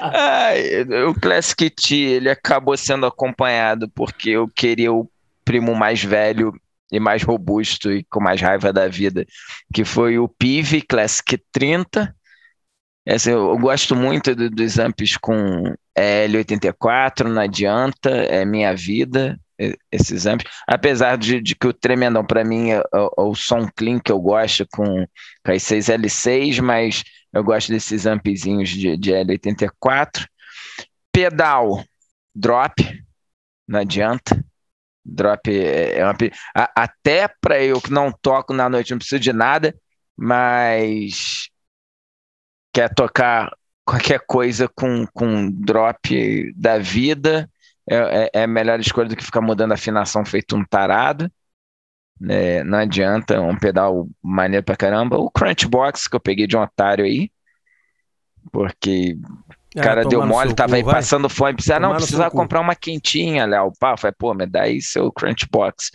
[0.00, 5.08] Ai, o Classic T, ele acabou sendo acompanhado porque eu queria o
[5.44, 6.52] primo mais velho
[6.92, 9.26] e mais robusto e com mais raiva da vida,
[9.72, 12.14] que foi o PIV Classic 30.
[13.06, 19.38] Essa, eu, gosto muito do, dos amps com L84, não adianta, é minha vida,
[19.90, 20.46] esses amps.
[20.66, 24.12] Apesar de, de que o Tremendão, para mim, é, é, é, o som clean que
[24.12, 25.06] eu gosto com,
[25.44, 30.26] com as 6L6, mas eu gosto desses ampzinhos de, de L84.
[31.12, 31.84] Pedal,
[32.34, 32.74] drop,
[33.66, 34.44] não adianta.
[35.04, 36.14] Drop é, é uma.
[36.54, 39.74] Até para eu que não toco na noite, não preciso de nada,
[40.16, 41.48] mas
[42.72, 43.50] quer tocar
[43.84, 47.50] qualquer coisa com, com drop da vida,
[47.88, 51.30] é, é, é a melhor escolha do que ficar mudando a afinação feito um tarado.
[52.28, 55.18] É, não adianta, é um pedal maneiro pra caramba.
[55.18, 57.30] O Crunchbox que eu peguei de um otário aí,
[58.52, 59.16] porque
[59.76, 60.94] o cara deu mole, tava cu, aí vai.
[60.94, 63.72] passando fome, precisa, não, precisava comprar uma quentinha, Léo.
[63.78, 65.90] Pá, falei, pô, me dá aí seu Crunchbox.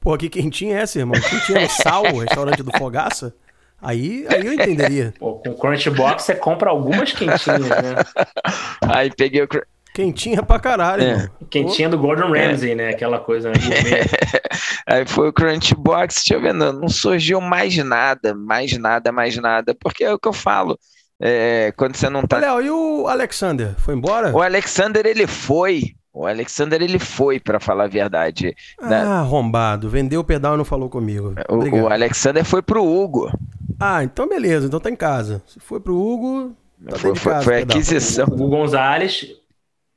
[0.00, 1.20] Pô, que quentinha é essa, irmão?
[1.20, 3.34] Quentinha no Sal, o restaurante do Fogaça?
[3.80, 5.14] Aí, aí eu entenderia.
[5.18, 7.94] Pô, com o Crunchbox você compra algumas quentinhas, né?
[8.82, 9.48] Aí peguei o
[9.94, 11.16] Quentinha pra caralho, é.
[11.16, 11.30] Mano.
[11.50, 12.74] Quentinha do Gordon Ramsay, é.
[12.74, 12.88] né?
[12.90, 13.50] Aquela coisa.
[13.50, 13.56] Né?
[14.86, 19.36] Aí foi o Crunchbox, deixa eu ver, não, não surgiu mais nada, mais nada, mais
[19.36, 20.78] nada, porque é o que eu falo.
[21.20, 22.38] É, quando você não tá.
[22.38, 23.74] Léo, e o Alexander?
[23.78, 24.34] Foi embora?
[24.34, 25.96] O Alexander, ele foi.
[26.12, 28.54] O Alexander, ele foi, para falar a verdade.
[28.80, 29.02] Ah, né?
[29.02, 29.88] arrombado.
[29.88, 31.34] Vendeu o pedal e não falou comigo.
[31.48, 33.30] O, o, Alexander foi pro Hugo.
[33.78, 34.66] Ah, então beleza.
[34.66, 35.42] Então tá em casa.
[35.46, 36.56] Se foi pro Hugo.
[36.88, 38.26] Tá foi, foi, casa, foi aquisição.
[38.28, 39.26] O Hugo Gonzalez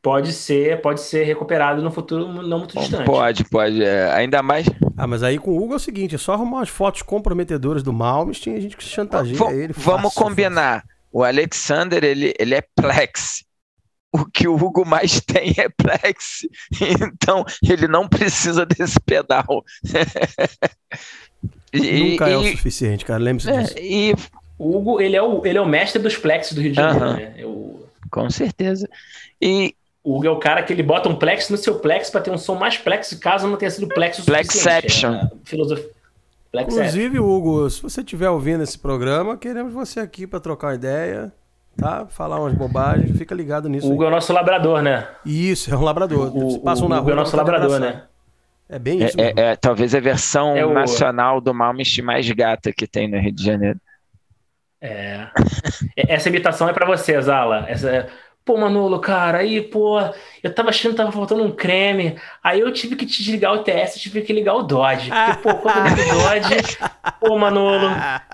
[0.02, 3.06] pode ser, pode ser recuperado no futuro não muito distante.
[3.06, 3.84] Pode, pode.
[3.84, 4.68] É, ainda mais.
[4.98, 7.84] Ah, mas aí com o Hugo é o seguinte: é só arrumar umas fotos comprometedoras
[7.84, 9.74] do Malmsteen e a gente chantageia v ele.
[9.76, 10.82] Vamos combinar.
[10.82, 11.01] Fácil.
[11.12, 13.44] O Alexander, ele, ele é Plex.
[14.14, 16.48] O que o Hugo mais tem é Plex.
[16.82, 19.64] Então, ele não precisa desse pedal.
[21.74, 23.24] e, Nunca e, é o suficiente, cara.
[23.24, 23.76] Lembre-se é, disso.
[23.78, 24.16] E
[24.58, 27.06] o Hugo, ele é o, ele é o mestre dos Plex do Rio de Janeiro,
[27.06, 27.18] uh -huh.
[27.18, 27.34] né?
[27.38, 27.90] Eu...
[28.10, 28.90] Com certeza.
[29.42, 32.22] E, o Hugo é o cara que ele bota um plex no seu plex para
[32.22, 35.14] ter um som mais plex, caso não tenha sido plex o Plexception.
[35.14, 35.90] É filosofia.
[36.54, 41.32] Inclusive, Hugo, se você estiver ouvindo esse programa, queremos você aqui para trocar uma ideia,
[41.78, 42.06] tá?
[42.08, 43.88] Falar umas bobagens, fica ligado nisso.
[43.88, 44.08] O Hugo aí.
[44.08, 45.08] é o nosso labrador, né?
[45.26, 46.36] Isso, é um labrador.
[46.36, 48.04] O, Passa um na rua, é o nosso labrador, né?
[48.68, 49.20] É bem é, isso.
[49.20, 50.74] É, é, talvez a versão é o...
[50.74, 53.80] nacional do Malmsteen mais gata que tem no Rio de Janeiro.
[54.82, 55.28] É.
[55.96, 57.66] Essa imitação é para você, Zala.
[57.70, 58.08] Essa,
[58.44, 60.00] Pô, Manolo, cara, aí, pô,
[60.42, 62.16] eu tava achando que tava faltando um creme.
[62.44, 65.12] Aí eu tive que te desligar o TS, tive que ligar o Dodge.
[65.12, 66.78] Porque, pô, quando eu ligo o Dodge,
[67.20, 67.90] pô, Manolo,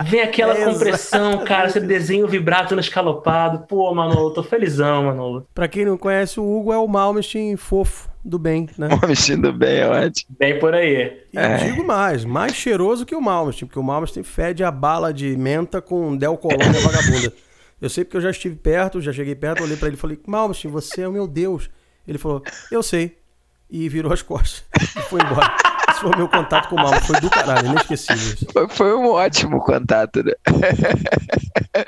[0.06, 3.68] vem aquela compressão, cara, você desenha o vibrato no escalopado.
[3.68, 5.46] Pô, Manolo, tô felizão, Manolo.
[5.54, 8.88] Pra quem não conhece, o Hugo é o Malmsteen fofo do bem, né?
[9.02, 10.36] Malmsteen do bem, é ótimo.
[10.40, 11.22] Bem por aí.
[11.34, 11.58] E é.
[11.58, 15.82] digo mais, mais cheiroso que o Malmsteen, porque o Malmsteen fede a bala de menta
[15.82, 17.34] com Del Colônia vagabunda.
[17.82, 20.20] Eu sei porque eu já estive perto, já cheguei perto, olhei para ele e falei,
[20.26, 21.70] Malmsteen, você é o meu Deus.
[22.08, 23.18] Ele falou, eu sei.
[23.70, 24.64] E virou as costas
[24.96, 25.54] e foi embora.
[25.90, 27.06] Esse foi o meu contato com o Malmsteen.
[27.06, 28.48] Foi do caralho, inesquecível.
[28.52, 30.34] Foi, foi um ótimo contato, né?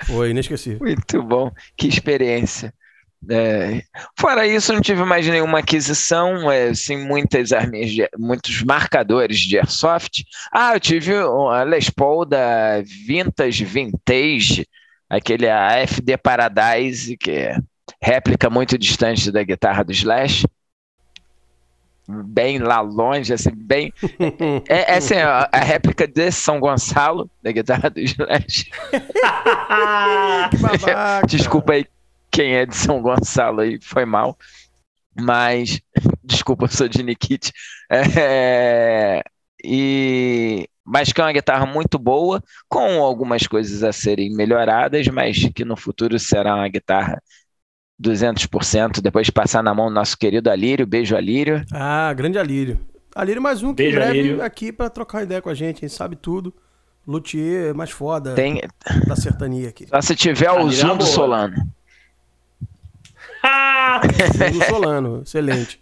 [0.06, 0.80] Foi inesquecível.
[0.80, 1.52] Muito bom.
[1.78, 2.74] Que experiência.
[3.30, 3.82] É,
[4.18, 9.58] fora isso, não tive mais nenhuma aquisição, é, sim, muitas armas, de, muitos marcadores de
[9.58, 10.24] airsoft.
[10.52, 14.66] Ah, eu tive a Les Paul da Vintage Vintage
[15.10, 17.58] aquele AFD Paradise, que é
[18.02, 20.46] réplica muito distante da guitarra do Slash.
[22.08, 23.94] Bem lá longe, assim, bem.
[24.68, 28.70] É, é assim, a, réplica de São Gonçalo, da guitarra do Slash.
[31.28, 31.86] Desculpa aí
[32.32, 34.38] quem é de São Gonçalo aí, foi mal.
[35.20, 35.82] Mas,
[36.24, 37.52] desculpa, eu sou de Nikit.
[37.92, 39.22] É,
[39.64, 45.38] e mas que é uma guitarra muito boa, com algumas coisas a serem melhoradas, mas
[45.54, 47.22] que no futuro será uma guitarra
[48.02, 50.88] 200%, depois de passar na mão do nosso querido Alírio.
[50.88, 51.64] Beijo, Alírio.
[51.72, 52.80] Ah, grande Alírio.
[53.16, 54.42] Alírio mais um que Beijo, em breve Alírio.
[54.42, 55.90] aqui pra trocar ideia com a gente, hein?
[55.90, 56.54] Sabe tudo.
[57.08, 58.62] Luthier mais foda Tem,
[59.08, 59.88] da sertania aqui.
[59.88, 61.06] só se tiver o é zoom do boa.
[61.06, 61.56] Solano.
[63.42, 64.02] Ah!
[64.52, 65.80] Do Solano, excelente.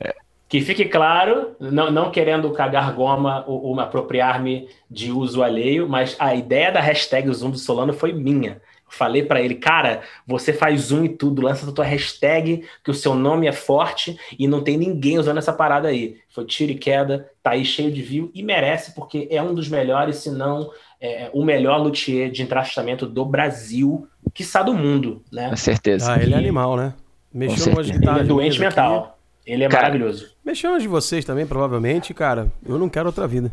[0.49, 5.89] Que fique claro, não, não querendo cagar goma ou, ou me apropriar-me de uso alheio,
[5.89, 8.62] mas a ideia da hashtag Zoom do Solano foi minha.
[8.89, 12.93] Falei pra ele, cara, você faz zoom e tudo, lança a tua hashtag, que o
[12.93, 16.15] seu nome é forte e não tem ninguém usando essa parada aí.
[16.29, 19.67] Foi tiro e queda, tá aí cheio de view e merece, porque é um dos
[19.67, 25.49] melhores, se não é, o melhor luthier de entraixamento do Brasil, quiçá do mundo, né?
[25.49, 26.13] Com certeza.
[26.13, 26.93] Ah, ele é animal, né?
[27.33, 27.77] Mexeu certeza.
[27.77, 28.21] umas Ele guitarras.
[28.21, 29.10] é doente minhas aqui.
[29.47, 30.29] Ele é Cara, maravilhoso.
[30.45, 32.51] Mexeu nas de vocês também, provavelmente, cara.
[32.65, 33.51] Eu não quero outra vida.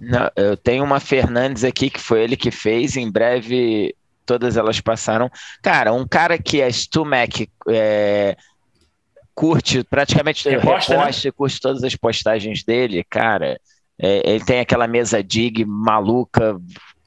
[0.00, 2.96] Não, eu tenho uma Fernandes aqui que foi ele que fez.
[2.96, 3.94] Em breve
[4.26, 5.30] todas elas passaram.
[5.62, 7.30] Cara, um cara que é Stu Mac,
[7.68, 8.36] é,
[9.34, 13.60] curte praticamente Reposta, reposta, e curte todas as postagens dele, cara.
[14.00, 16.60] é, ele tem aquela mesa dig maluca.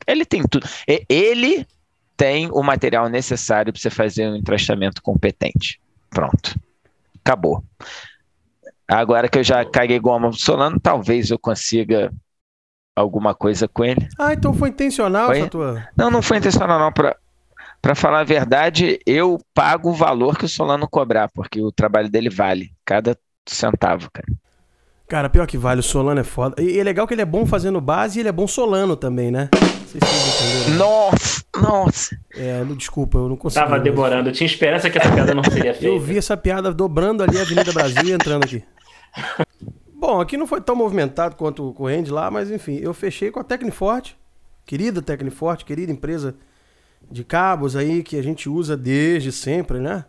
[0.07, 0.65] Ele tem tudo.
[0.88, 1.67] E- Ele
[2.15, 5.81] tem o material necessário para você fazer um entrastamento competente.
[6.09, 6.57] Pronto.
[7.25, 7.63] Acabou.
[8.88, 12.13] Agora que eu já caguei goma pro Solano, talvez eu consiga
[12.95, 14.07] alguma coisa com ele.
[14.17, 15.39] Ah, então foi intencional Foi?
[15.39, 15.88] essa tua.
[15.97, 16.91] Não, não foi intencional, não.
[16.91, 17.15] Pra,
[17.81, 22.09] pra falar a verdade, eu pago o valor que o Solano cobrar, porque o trabalho
[22.09, 24.27] dele vale cada centavo, cara.
[25.07, 26.61] Cara, pior que vale, o Solano é foda.
[26.61, 29.31] E é legal que ele é bom fazendo base e ele é bom solano também,
[29.31, 29.49] né?
[30.01, 30.77] Não sei se vocês entenderam.
[30.77, 32.17] Nossa, nossa.
[32.36, 33.65] É, não- desculpa, eu não consegui.
[33.65, 34.29] Tava demorando.
[34.29, 35.86] Eu tinha esperança que essa piada não seria feita.
[35.88, 38.63] Eu vi essa piada dobrando ali a Avenida Brasil e entrando aqui.
[39.93, 43.39] Bom, aqui não foi tão movimentado quanto o corrente lá, mas enfim, eu fechei com
[43.39, 44.15] a Tecniforte,
[44.65, 46.36] querida Tecniforte, querida empresa
[47.10, 50.05] de cabos aí que a gente usa desde sempre, né?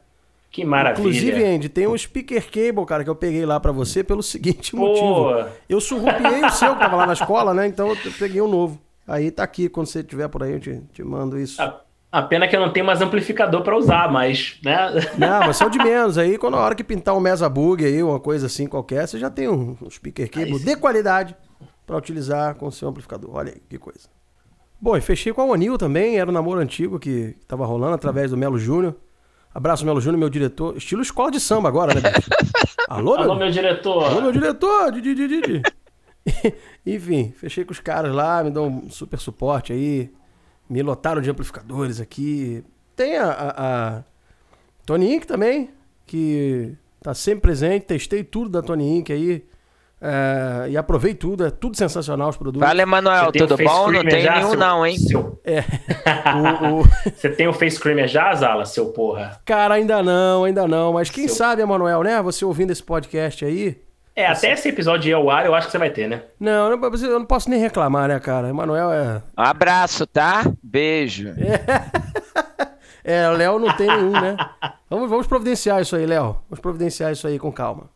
[0.51, 1.01] Que maravilha.
[1.01, 4.75] Inclusive, Andy, tem um speaker cable, cara, que eu peguei lá pra você pelo seguinte
[4.75, 5.07] motivo.
[5.07, 7.67] Pô, Eu surrupiei o seu que tava lá na escola, né?
[7.67, 8.81] Então eu peguei um novo.
[9.07, 11.61] Aí tá aqui, quando você estiver por aí, eu te, te mando isso.
[11.63, 14.89] a, a pena que eu não tenho mais amplificador pra usar, mas, né?
[15.17, 16.19] Não, mas são de menos.
[16.19, 19.19] Aí, quando a hora que pintar um Mesa Bug aí, uma coisa assim qualquer, você
[19.19, 20.65] já tem um, um speaker cable Aí sim.
[20.65, 21.37] de qualidade
[21.87, 23.31] pra utilizar com o seu amplificador.
[23.35, 24.09] Olha aí, que coisa.
[24.81, 28.31] Bom, e fechei com a Onil também, era um namoro antigo que tava rolando através
[28.31, 28.95] do Melo Júnior.
[29.55, 30.77] Abraço, Melo Júnior, meu diretor.
[30.77, 32.29] Estilo escola de samba agora, né, bicho?
[32.89, 33.37] Alô, Alô, meu...
[33.37, 34.05] meu diretor.
[34.05, 34.93] Alô, meu diretor!
[34.93, 35.63] Didi, Didi, Didi.
[36.87, 40.11] Enfim, fechei com os caras lá, me dão um super suporte aí.
[40.69, 42.65] Me lotaram de amplificadores aqui.
[42.97, 44.03] Tem a, a, a
[44.85, 45.71] Tony Inc também,
[46.07, 47.85] que tá sempre presente.
[47.87, 49.45] Testei tudo da Tony Inc aí.
[50.01, 52.67] é, e aprovei tudo, é tudo sensacional os produtos.
[52.67, 53.91] Fala, Emanuel, Você tem o tudo bom?
[53.93, 54.99] Não tem já, nenhum, seu- não, hein?
[54.99, 55.41] seu-
[56.35, 56.85] O- o-
[57.15, 59.41] Você tem o face screamer já, Zala, seu porra?
[59.45, 60.93] Cara, ainda não, ainda não.
[60.95, 62.21] Mas quem Seu- sabe, Emanuel, né?
[62.23, 63.81] Você ouvindo esse podcast aí.
[64.17, 66.23] É, até esse episódio ir ao ar, eu acho que você vai ter, né?
[66.41, 68.49] Não, eu não- eu não posso nem reclamar, né, cara?
[68.49, 69.23] Emanuel é.
[69.39, 70.43] Um abraço, tá?
[70.63, 71.35] Beijo.
[73.09, 74.37] É, o Léo não tem nenhum, né?
[74.91, 76.39] Vamos, vamos providenciar isso aí, Léo.
[76.49, 77.89] Vamos providenciar isso aí com calma.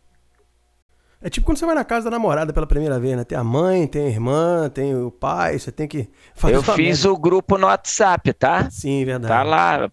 [1.21, 3.25] É tipo quando você vai na casa da namorada pela primeira vez, né?
[3.25, 7.03] Tem a mãe, tem a irmã, tem o pai, você tem que fazer Eu fiz
[7.03, 7.13] merda.
[7.13, 8.71] o grupo no WhatsApp, tá?
[8.71, 9.35] Sim, verdade.
[9.35, 9.91] Tá lá.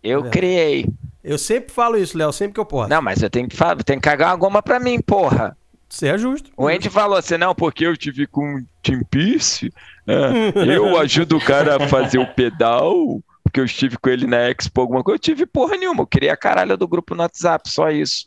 [0.00, 0.30] Eu É.
[0.30, 0.88] criei.
[1.26, 2.88] Eu sempre falo isso, Léo, sempre que eu posso.
[2.88, 5.56] Não, mas eu tenho que, fa- tem que cagar uma goma pra mim, porra.
[5.88, 6.50] Você é justo.
[6.56, 9.72] O Andy falou assim, não, porque eu tive com um Team Peace,
[10.06, 10.16] é,
[10.76, 14.80] eu ajudo o cara a fazer o pedal, porque eu estive com ele na Expo,
[14.80, 15.16] alguma coisa.
[15.16, 18.26] Eu tive porra nenhuma, eu queria a caralho do grupo no WhatsApp, só isso.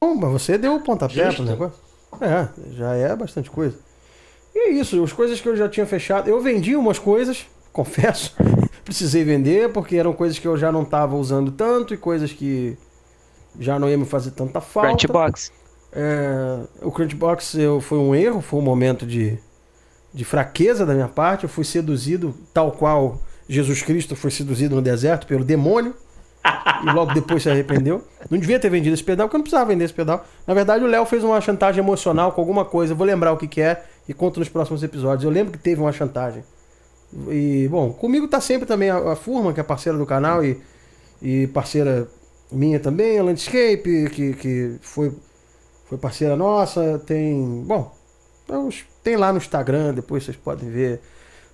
[0.00, 1.78] Bom, mas você deu o pontapé pro negócio.
[2.20, 3.78] É, já é bastante coisa.
[4.54, 6.28] E é isso, as coisas que eu já tinha fechado.
[6.30, 8.34] Eu vendi umas coisas, confesso.
[8.86, 12.78] Precisei vender, porque eram coisas que eu já não estava usando tanto e coisas que
[13.58, 14.90] já não ia me fazer tanta falta.
[14.90, 15.50] Crunchbox.
[15.92, 19.36] É, o Crunchbox eu, foi um erro, foi um momento de,
[20.14, 21.42] de fraqueza da minha parte.
[21.42, 25.92] Eu fui seduzido, tal qual Jesus Cristo foi seduzido no deserto pelo demônio.
[26.86, 28.04] e logo depois se arrependeu.
[28.30, 30.24] Não devia ter vendido esse pedal, porque eu não precisava vender esse pedal.
[30.46, 32.92] Na verdade, o Léo fez uma chantagem emocional com alguma coisa.
[32.92, 35.24] Eu vou lembrar o que, que é e conto nos próximos episódios.
[35.24, 36.44] Eu lembro que teve uma chantagem.
[37.28, 39.16] E, bom, comigo tá sempre também a, a
[39.54, 40.60] que é parceira do canal e,
[41.22, 42.08] e parceira
[42.52, 45.12] minha também, a Landscape, que, que foi,
[45.86, 46.98] foi parceira nossa.
[47.06, 47.62] Tem.
[47.66, 47.92] Bom,
[48.66, 51.00] os- tem lá no Instagram, depois vocês podem ver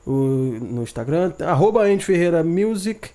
[0.06, 1.32] o, no Instagram.
[1.40, 3.10] Arroba Andy Ferreira Music.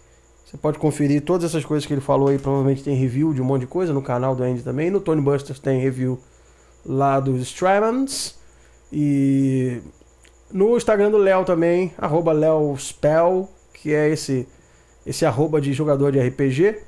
[0.45, 2.39] Você pode conferir todas essas coisas que ele falou aí.
[2.39, 4.89] Provavelmente tem review de um monte de coisa no canal do Andy também.
[4.89, 6.17] No Tony Busters tem review
[6.85, 8.35] lá dos Strymans.
[8.91, 9.81] E
[10.51, 14.47] no Instagram do Léo também, arroba Léo Spell, que é esse,
[15.05, 16.79] esse arroba de jogador de RPG.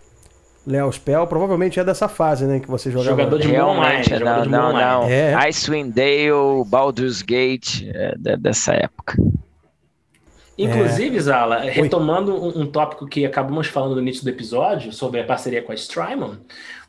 [0.67, 2.59] Léo Spell, provavelmente é dessa fase, né?
[2.59, 3.09] Que você jogava.
[3.11, 3.47] Jogador de.
[3.47, 5.03] Realmente, jogador não, de não, não.
[5.09, 5.33] É.
[5.49, 9.15] Icewind Dale, Baldur's Gate, é, de- dessa época.
[10.63, 15.23] Inclusive, Zala, retomando um, um tópico que acabamos falando no início do episódio, sobre a
[15.23, 16.35] parceria com a Strymon,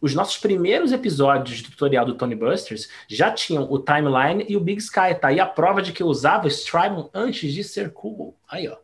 [0.01, 4.61] os nossos primeiros episódios de tutorial do Tony Busters já tinham o Timeline e o
[4.61, 5.33] Big Sky, tá?
[5.33, 8.37] E a prova de que eu usava o Strymon antes de ser cool.
[8.49, 8.77] Aí, ó.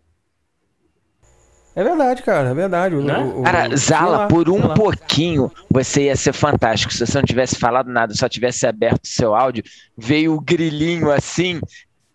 [1.75, 2.95] É verdade, cara, é verdade.
[2.95, 3.19] O- Né?
[3.19, 4.75] o- o- Cara, sei Zala, lá, por um lá.
[4.75, 6.91] pouquinho você ia ser fantástico.
[6.91, 9.63] Se você não tivesse falado nada, só tivesse aberto o seu áudio,
[9.97, 11.61] veio o grilinho assim.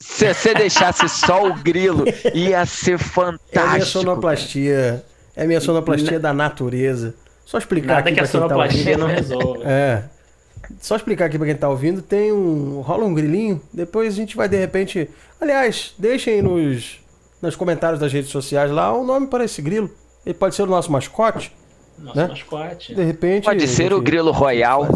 [0.01, 3.85] Se você deixasse só o grilo, ia ser É a minha fantástico.
[3.85, 5.05] sonoplastia.
[5.35, 7.13] É a minha sonoplastia da natureza.
[7.45, 8.99] Só explicar Nada aqui que a pra quem tá sonoplastia ouvindo.
[8.99, 9.63] não resolva.
[9.65, 10.03] É.
[10.79, 12.81] Só explicar aqui pra quem tá ouvindo, tem um.
[12.81, 15.09] rola um grilinho, depois a gente vai de repente.
[15.39, 16.99] Aliás, deixem nos,
[17.41, 19.89] nos comentários das redes sociais lá o nome para esse grilo.
[20.25, 21.51] Ele pode ser o nosso mascote.
[21.99, 22.27] Nosso Né?
[22.27, 22.95] mascote.
[22.95, 23.45] De repente.
[23.45, 24.87] Pode ser gente o grilo royal.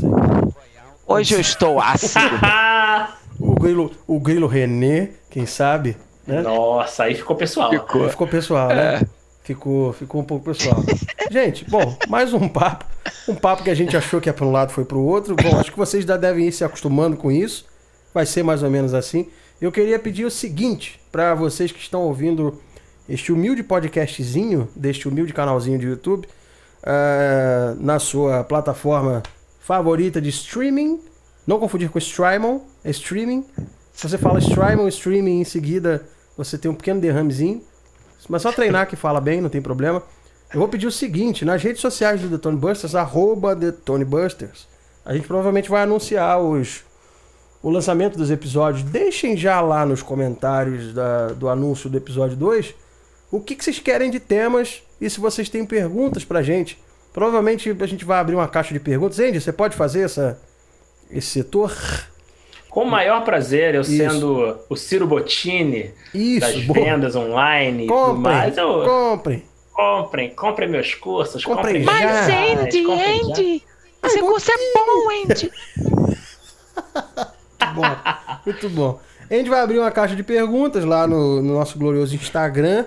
[1.05, 2.19] Hoje eu estou ácido.
[3.39, 6.41] O grilo, o grilo René, quem sabe, né?
[6.41, 7.69] Nossa, aí ficou pessoal.
[7.69, 8.09] Ficou.
[8.09, 9.01] Ficou pessoal, né?
[9.43, 10.77] Ficou, ficou um pouco pessoal.
[11.29, 12.85] gente, bom, mais um papo.
[13.27, 15.35] Um papo que a gente achou que ia para um lado foi para o outro.
[15.35, 17.65] Bom, acho que vocês já devem ir se acostumando com isso.
[18.13, 19.27] Vai ser mais ou menos assim.
[19.61, 22.59] Eu queria pedir o seguinte para vocês que estão ouvindo
[23.07, 26.27] este humilde podcastzinho, deste humilde canalzinho de YouTube,
[26.83, 29.21] ah, na sua plataforma
[29.59, 30.99] favorita de streaming.
[31.45, 33.45] Não confundir com Strymon, é streaming.
[33.93, 36.05] Se você fala Strymon, streaming, em seguida
[36.37, 37.61] você tem um pequeno derramezinho.
[38.27, 40.01] Mas só treinar que fala bem, não tem problema.
[40.53, 44.67] Eu vou pedir o seguinte, nas redes sociais do The Tony Busters, arroba Tony Busters,
[45.03, 46.83] a gente provavelmente vai anunciar os,
[47.61, 48.83] o lançamento dos episódios.
[48.83, 52.73] Deixem já lá nos comentários da- do anúncio do episódio 2
[53.31, 56.81] o que, que vocês querem de temas e se vocês têm perguntas pra gente.
[57.13, 59.19] Provavelmente a gente vai abrir uma caixa de perguntas.
[59.19, 60.39] Andy, você pode fazer essa,
[61.15, 61.73] esse setor?
[62.69, 63.95] Com o maior prazer, eu Isso.
[63.95, 65.93] sendo o Ciro Bottini
[66.39, 66.85] das Isso, boa.
[66.85, 69.43] vendas online e tudo Comprem, mais, eu, comprem.
[69.73, 71.91] comprem, comprem meus cursos, Comprem comprem já.
[71.91, 72.85] Mas, mais, Andy.
[72.85, 73.63] Andy,
[74.03, 75.51] esse curso é bom, Andy.
[77.73, 77.83] bom,
[78.45, 78.99] muito bom.
[79.29, 82.85] A gente vai abrir uma caixa de perguntas lá no, no nosso glorioso Instagram.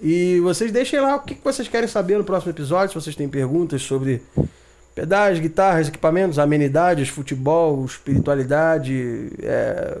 [0.00, 2.90] E vocês deixem lá o que que vocês querem saber no próximo episódio.
[2.90, 4.22] Se vocês têm perguntas sobre
[4.96, 9.98] pedais, guitarras, equipamentos, amenidades, futebol, espiritualidade, é,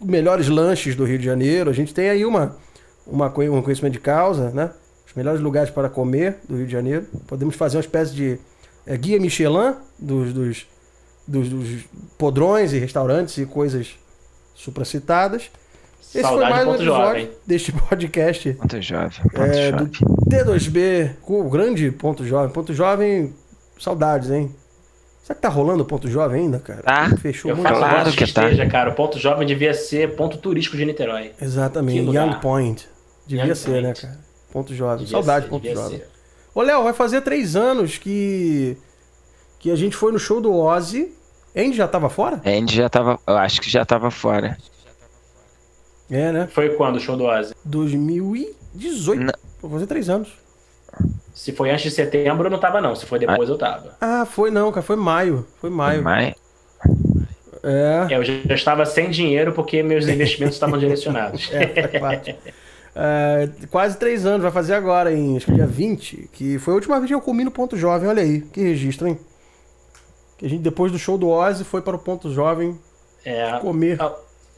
[0.00, 1.68] melhores lanches do Rio de Janeiro.
[1.68, 2.56] A gente tem aí uma,
[3.04, 4.70] uma, um conhecimento de causa, né?
[5.04, 7.06] Os melhores lugares para comer do Rio de Janeiro.
[7.26, 8.38] Podemos fazer uma espécie de
[8.86, 10.66] é, guia Michelin dos, dos,
[11.26, 11.84] dos, dos
[12.16, 13.96] podrões e restaurantes e coisas
[14.54, 15.50] supracitadas.
[16.00, 17.30] Esse foi Saudade mais um ponto episódio jovem.
[17.44, 20.16] deste podcast Muito jovem, muito é, do jovem.
[20.30, 22.50] T2B com o grande ponto jovem.
[22.50, 23.34] Ponto jovem,
[23.82, 24.54] saudades, hein?
[25.22, 26.82] Será que tá rolando o ponto jovem ainda, cara?
[26.82, 27.16] Tá.
[27.18, 27.68] Fechou Eu muito.
[27.68, 28.44] Claro que que tá.
[28.44, 28.90] esteja, cara.
[28.90, 31.32] O ponto jovem devia ser ponto turístico de Niterói.
[31.40, 32.26] Exatamente, Que lugar.
[32.26, 32.88] Young Point.
[33.26, 33.82] Devia Young ser, Point.
[33.86, 34.18] né, cara?
[34.50, 34.98] Ponto jovem.
[35.04, 35.98] Devia Saudade ser, ponto devia jovem.
[35.98, 36.08] ser.
[36.54, 38.76] Ô, Léo, vai fazer três anos que
[39.58, 41.12] que a gente foi no show do Ozzy.
[41.54, 42.40] Andy já tava fora?
[42.46, 44.56] Andy já tava, eu acho que já tava fora.
[46.10, 46.48] É, né?
[46.50, 47.54] Foi quando o show do Ozzy?
[47.64, 49.22] 2018.
[49.22, 49.32] Não.
[49.60, 50.28] Vou fazer três anos.
[51.38, 52.96] Se foi antes de setembro, eu não tava, não.
[52.96, 53.94] Se foi depois, eu tava.
[54.00, 54.82] Ah, foi não, cara.
[54.84, 55.46] Foi maio.
[55.60, 56.02] Foi maio.
[56.02, 56.34] Mas,
[57.62, 58.08] É.
[58.10, 61.48] É, Eu já estava sem dinheiro porque meus investimentos estavam direcionados.
[61.52, 62.42] É.
[62.96, 66.74] É, quase três anos, vai fazer agora, em acho que dia 20, que foi a
[66.74, 69.16] última vez que eu comi no Ponto Jovem, olha aí, que registro, hein?
[70.36, 72.76] Que a gente, depois do show do Ozzy, foi para o Ponto Jovem
[73.24, 74.02] É, comer.
[74.02, 74.12] a,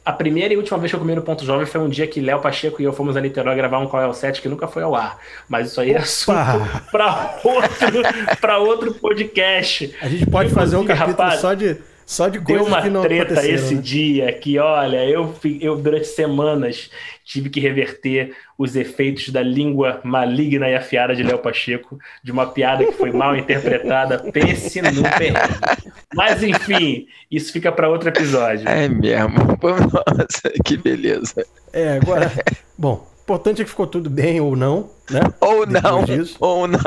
[0.05, 2.21] a primeira e última vez que eu comi no Ponto Jovem foi um dia que
[2.21, 4.67] Léo Pacheco e eu fomos a Niterói gravar um Qual é o Set que nunca
[4.67, 5.19] foi ao ar.
[5.49, 6.83] Mas isso aí é assunto Opa!
[6.91, 8.03] para outro,
[8.41, 9.95] pra outro podcast.
[10.01, 11.77] A gente pode fazer um Inclusive, capítulo rapaz, só de,
[12.11, 13.81] só de Deu coisas uma que não treta esse né?
[13.81, 16.91] dia que, olha, eu, eu durante semanas
[17.25, 22.49] tive que reverter os efeitos da língua maligna e afiada de Léo Pacheco, de uma
[22.49, 24.19] piada que foi mal interpretada.
[24.35, 25.85] Pense no perrengue.
[26.13, 28.69] Mas, enfim, isso fica para outro episódio.
[28.69, 29.39] é mesmo.
[29.63, 31.47] Nossa, que beleza.
[31.73, 32.29] É, agora,
[32.77, 35.21] bom, importante é que ficou tudo bem ou não, né?
[35.41, 36.37] Ou Depois não, disso.
[36.41, 36.79] ou não.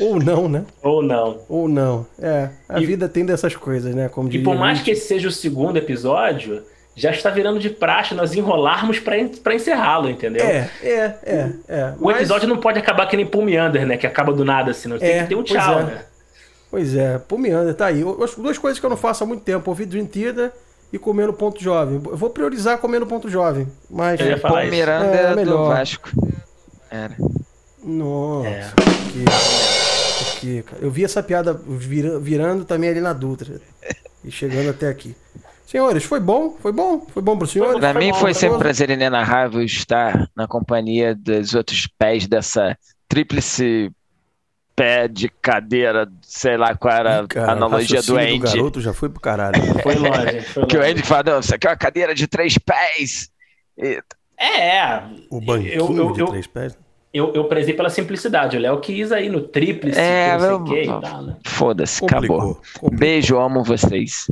[0.00, 0.64] Ou não, né?
[0.82, 1.38] Ou não.
[1.48, 2.06] Ou não.
[2.20, 4.08] É, a E- vida tem dessas coisas, né?
[4.08, 6.62] Como E por mais que esse seja o segundo episódio,
[6.94, 10.44] já está virando de praxe nós enrolarmos para encerrá-lo, entendeu?
[10.44, 11.94] É, é, é, é.
[12.00, 13.26] O Mas- episódio não pode acabar que nem
[13.58, 13.96] Under, né?
[13.96, 14.88] Que acaba do nada, assim.
[14.88, 15.84] Não tem É, que ter um tchau, é.
[15.84, 16.02] né?
[16.70, 18.04] Pois é, pô, Meander, tá aí.
[18.22, 20.52] As duas coisas que eu não faço há muito tempo, ouvir Dream Theater
[20.92, 22.00] e comer no ponto jovem.
[22.04, 24.18] Eu vou priorizar comer no ponto jovem, mas...
[24.20, 24.70] Eu ia falar Paul isso.
[24.76, 25.68] Miranda É, é, do melhor.
[25.68, 26.10] Vasco.
[26.90, 27.16] Era.
[27.82, 28.70] Nossa, É.
[29.12, 29.24] que...
[30.36, 30.82] aqui, cara.
[30.82, 33.60] Eu vi essa piada vira- virando também ali na Dutra.
[34.22, 35.16] E chegando até aqui.
[35.66, 36.54] Senhores, foi bom?
[36.60, 37.06] Foi bom?
[37.10, 37.78] Foi bom pro senhores?
[37.80, 38.58] Pra mim bom, foi foi sempre um bom.
[38.58, 42.76] prazer inenarrável estar na companhia dos outros pés dessa
[43.08, 43.90] tríplice
[44.80, 48.38] pé de cadeira, sei lá qual era Ih, cara, a analogia o do Andy.
[48.38, 49.60] garoto já foi pro caralho.
[49.82, 50.92] Foi longe, foi que o longe.
[50.92, 53.30] Andy fala, não, isso aqui é uma cadeira de três pés.
[53.76, 54.00] E-
[54.38, 55.02] É, é.
[55.30, 56.78] O banquinho Eu- eu- de eu- três pés.
[57.12, 58.56] Eu, eu prezei pela simplicidade.
[58.56, 61.36] O Léo quis aí no tríplice, É, não sei eu- o que e tal, né?
[61.44, 62.54] Foda-se, acabou.
[62.54, 62.90] Complicou.
[62.92, 64.30] Beijo, amo vocês.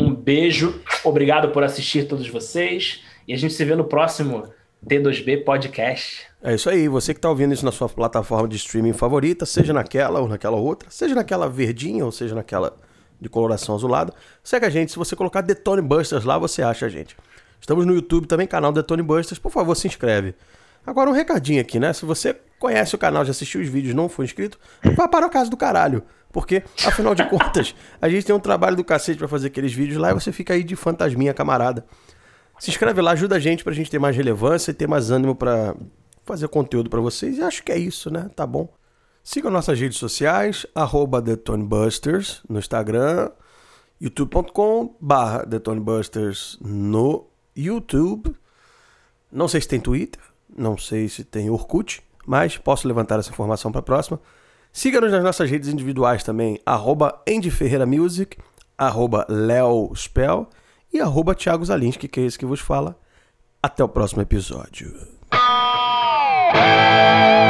[0.00, 3.02] Um beijo, obrigado por assistir todos vocês.
[3.26, 4.44] E a gente se vê no próximo
[4.86, 6.26] T2B Podcast.
[6.40, 9.72] É isso aí, você que tá ouvindo isso na sua plataforma de streaming favorita, seja
[9.72, 12.76] naquela ou naquela outra, seja naquela verdinha ou seja naquela
[13.20, 14.92] de coloração azulada, segue a gente.
[14.92, 17.16] Se você colocar Detone Busters lá, você acha a gente.
[17.60, 19.40] Estamos no YouTube também, canal Detone Busters.
[19.40, 20.36] Por favor, se inscreve.
[20.86, 21.92] Agora um recadinho aqui, né?
[21.92, 24.58] Se você conhece o canal, já assistiu os vídeos, não foi inscrito,
[24.96, 26.04] vá para o caso do caralho.
[26.32, 29.98] Porque, afinal de contas, a gente tem um trabalho do cacete pra fazer aqueles vídeos
[29.98, 31.84] lá e você fica aí de fantasminha camarada.
[32.60, 35.34] Se inscreve lá, ajuda a gente pra gente ter mais relevância e ter mais ânimo
[35.34, 35.74] pra
[36.28, 37.38] fazer conteúdo pra vocês.
[37.38, 38.30] E acho que é isso, né?
[38.36, 38.72] Tá bom.
[39.24, 43.30] Sigam nossas redes sociais, arroba TheTonyBusters no Instagram,
[44.00, 48.34] youtube.com barra TheTonyBusters no YouTube.
[49.30, 50.22] Não sei se tem Twitter,
[50.56, 54.20] não sei se tem Orkut, mas posso levantar essa informação para a próxima.
[54.72, 57.50] Siga-nos nas nossas redes individuais também, arroba Andy
[57.86, 58.38] Music,
[58.78, 59.26] arroba
[59.94, 60.48] Spell
[60.92, 62.98] e arroba Thiago Zalinski, que é esse que vos fala.
[63.62, 64.94] Até o próximo episódio.
[66.52, 67.47] Brasil!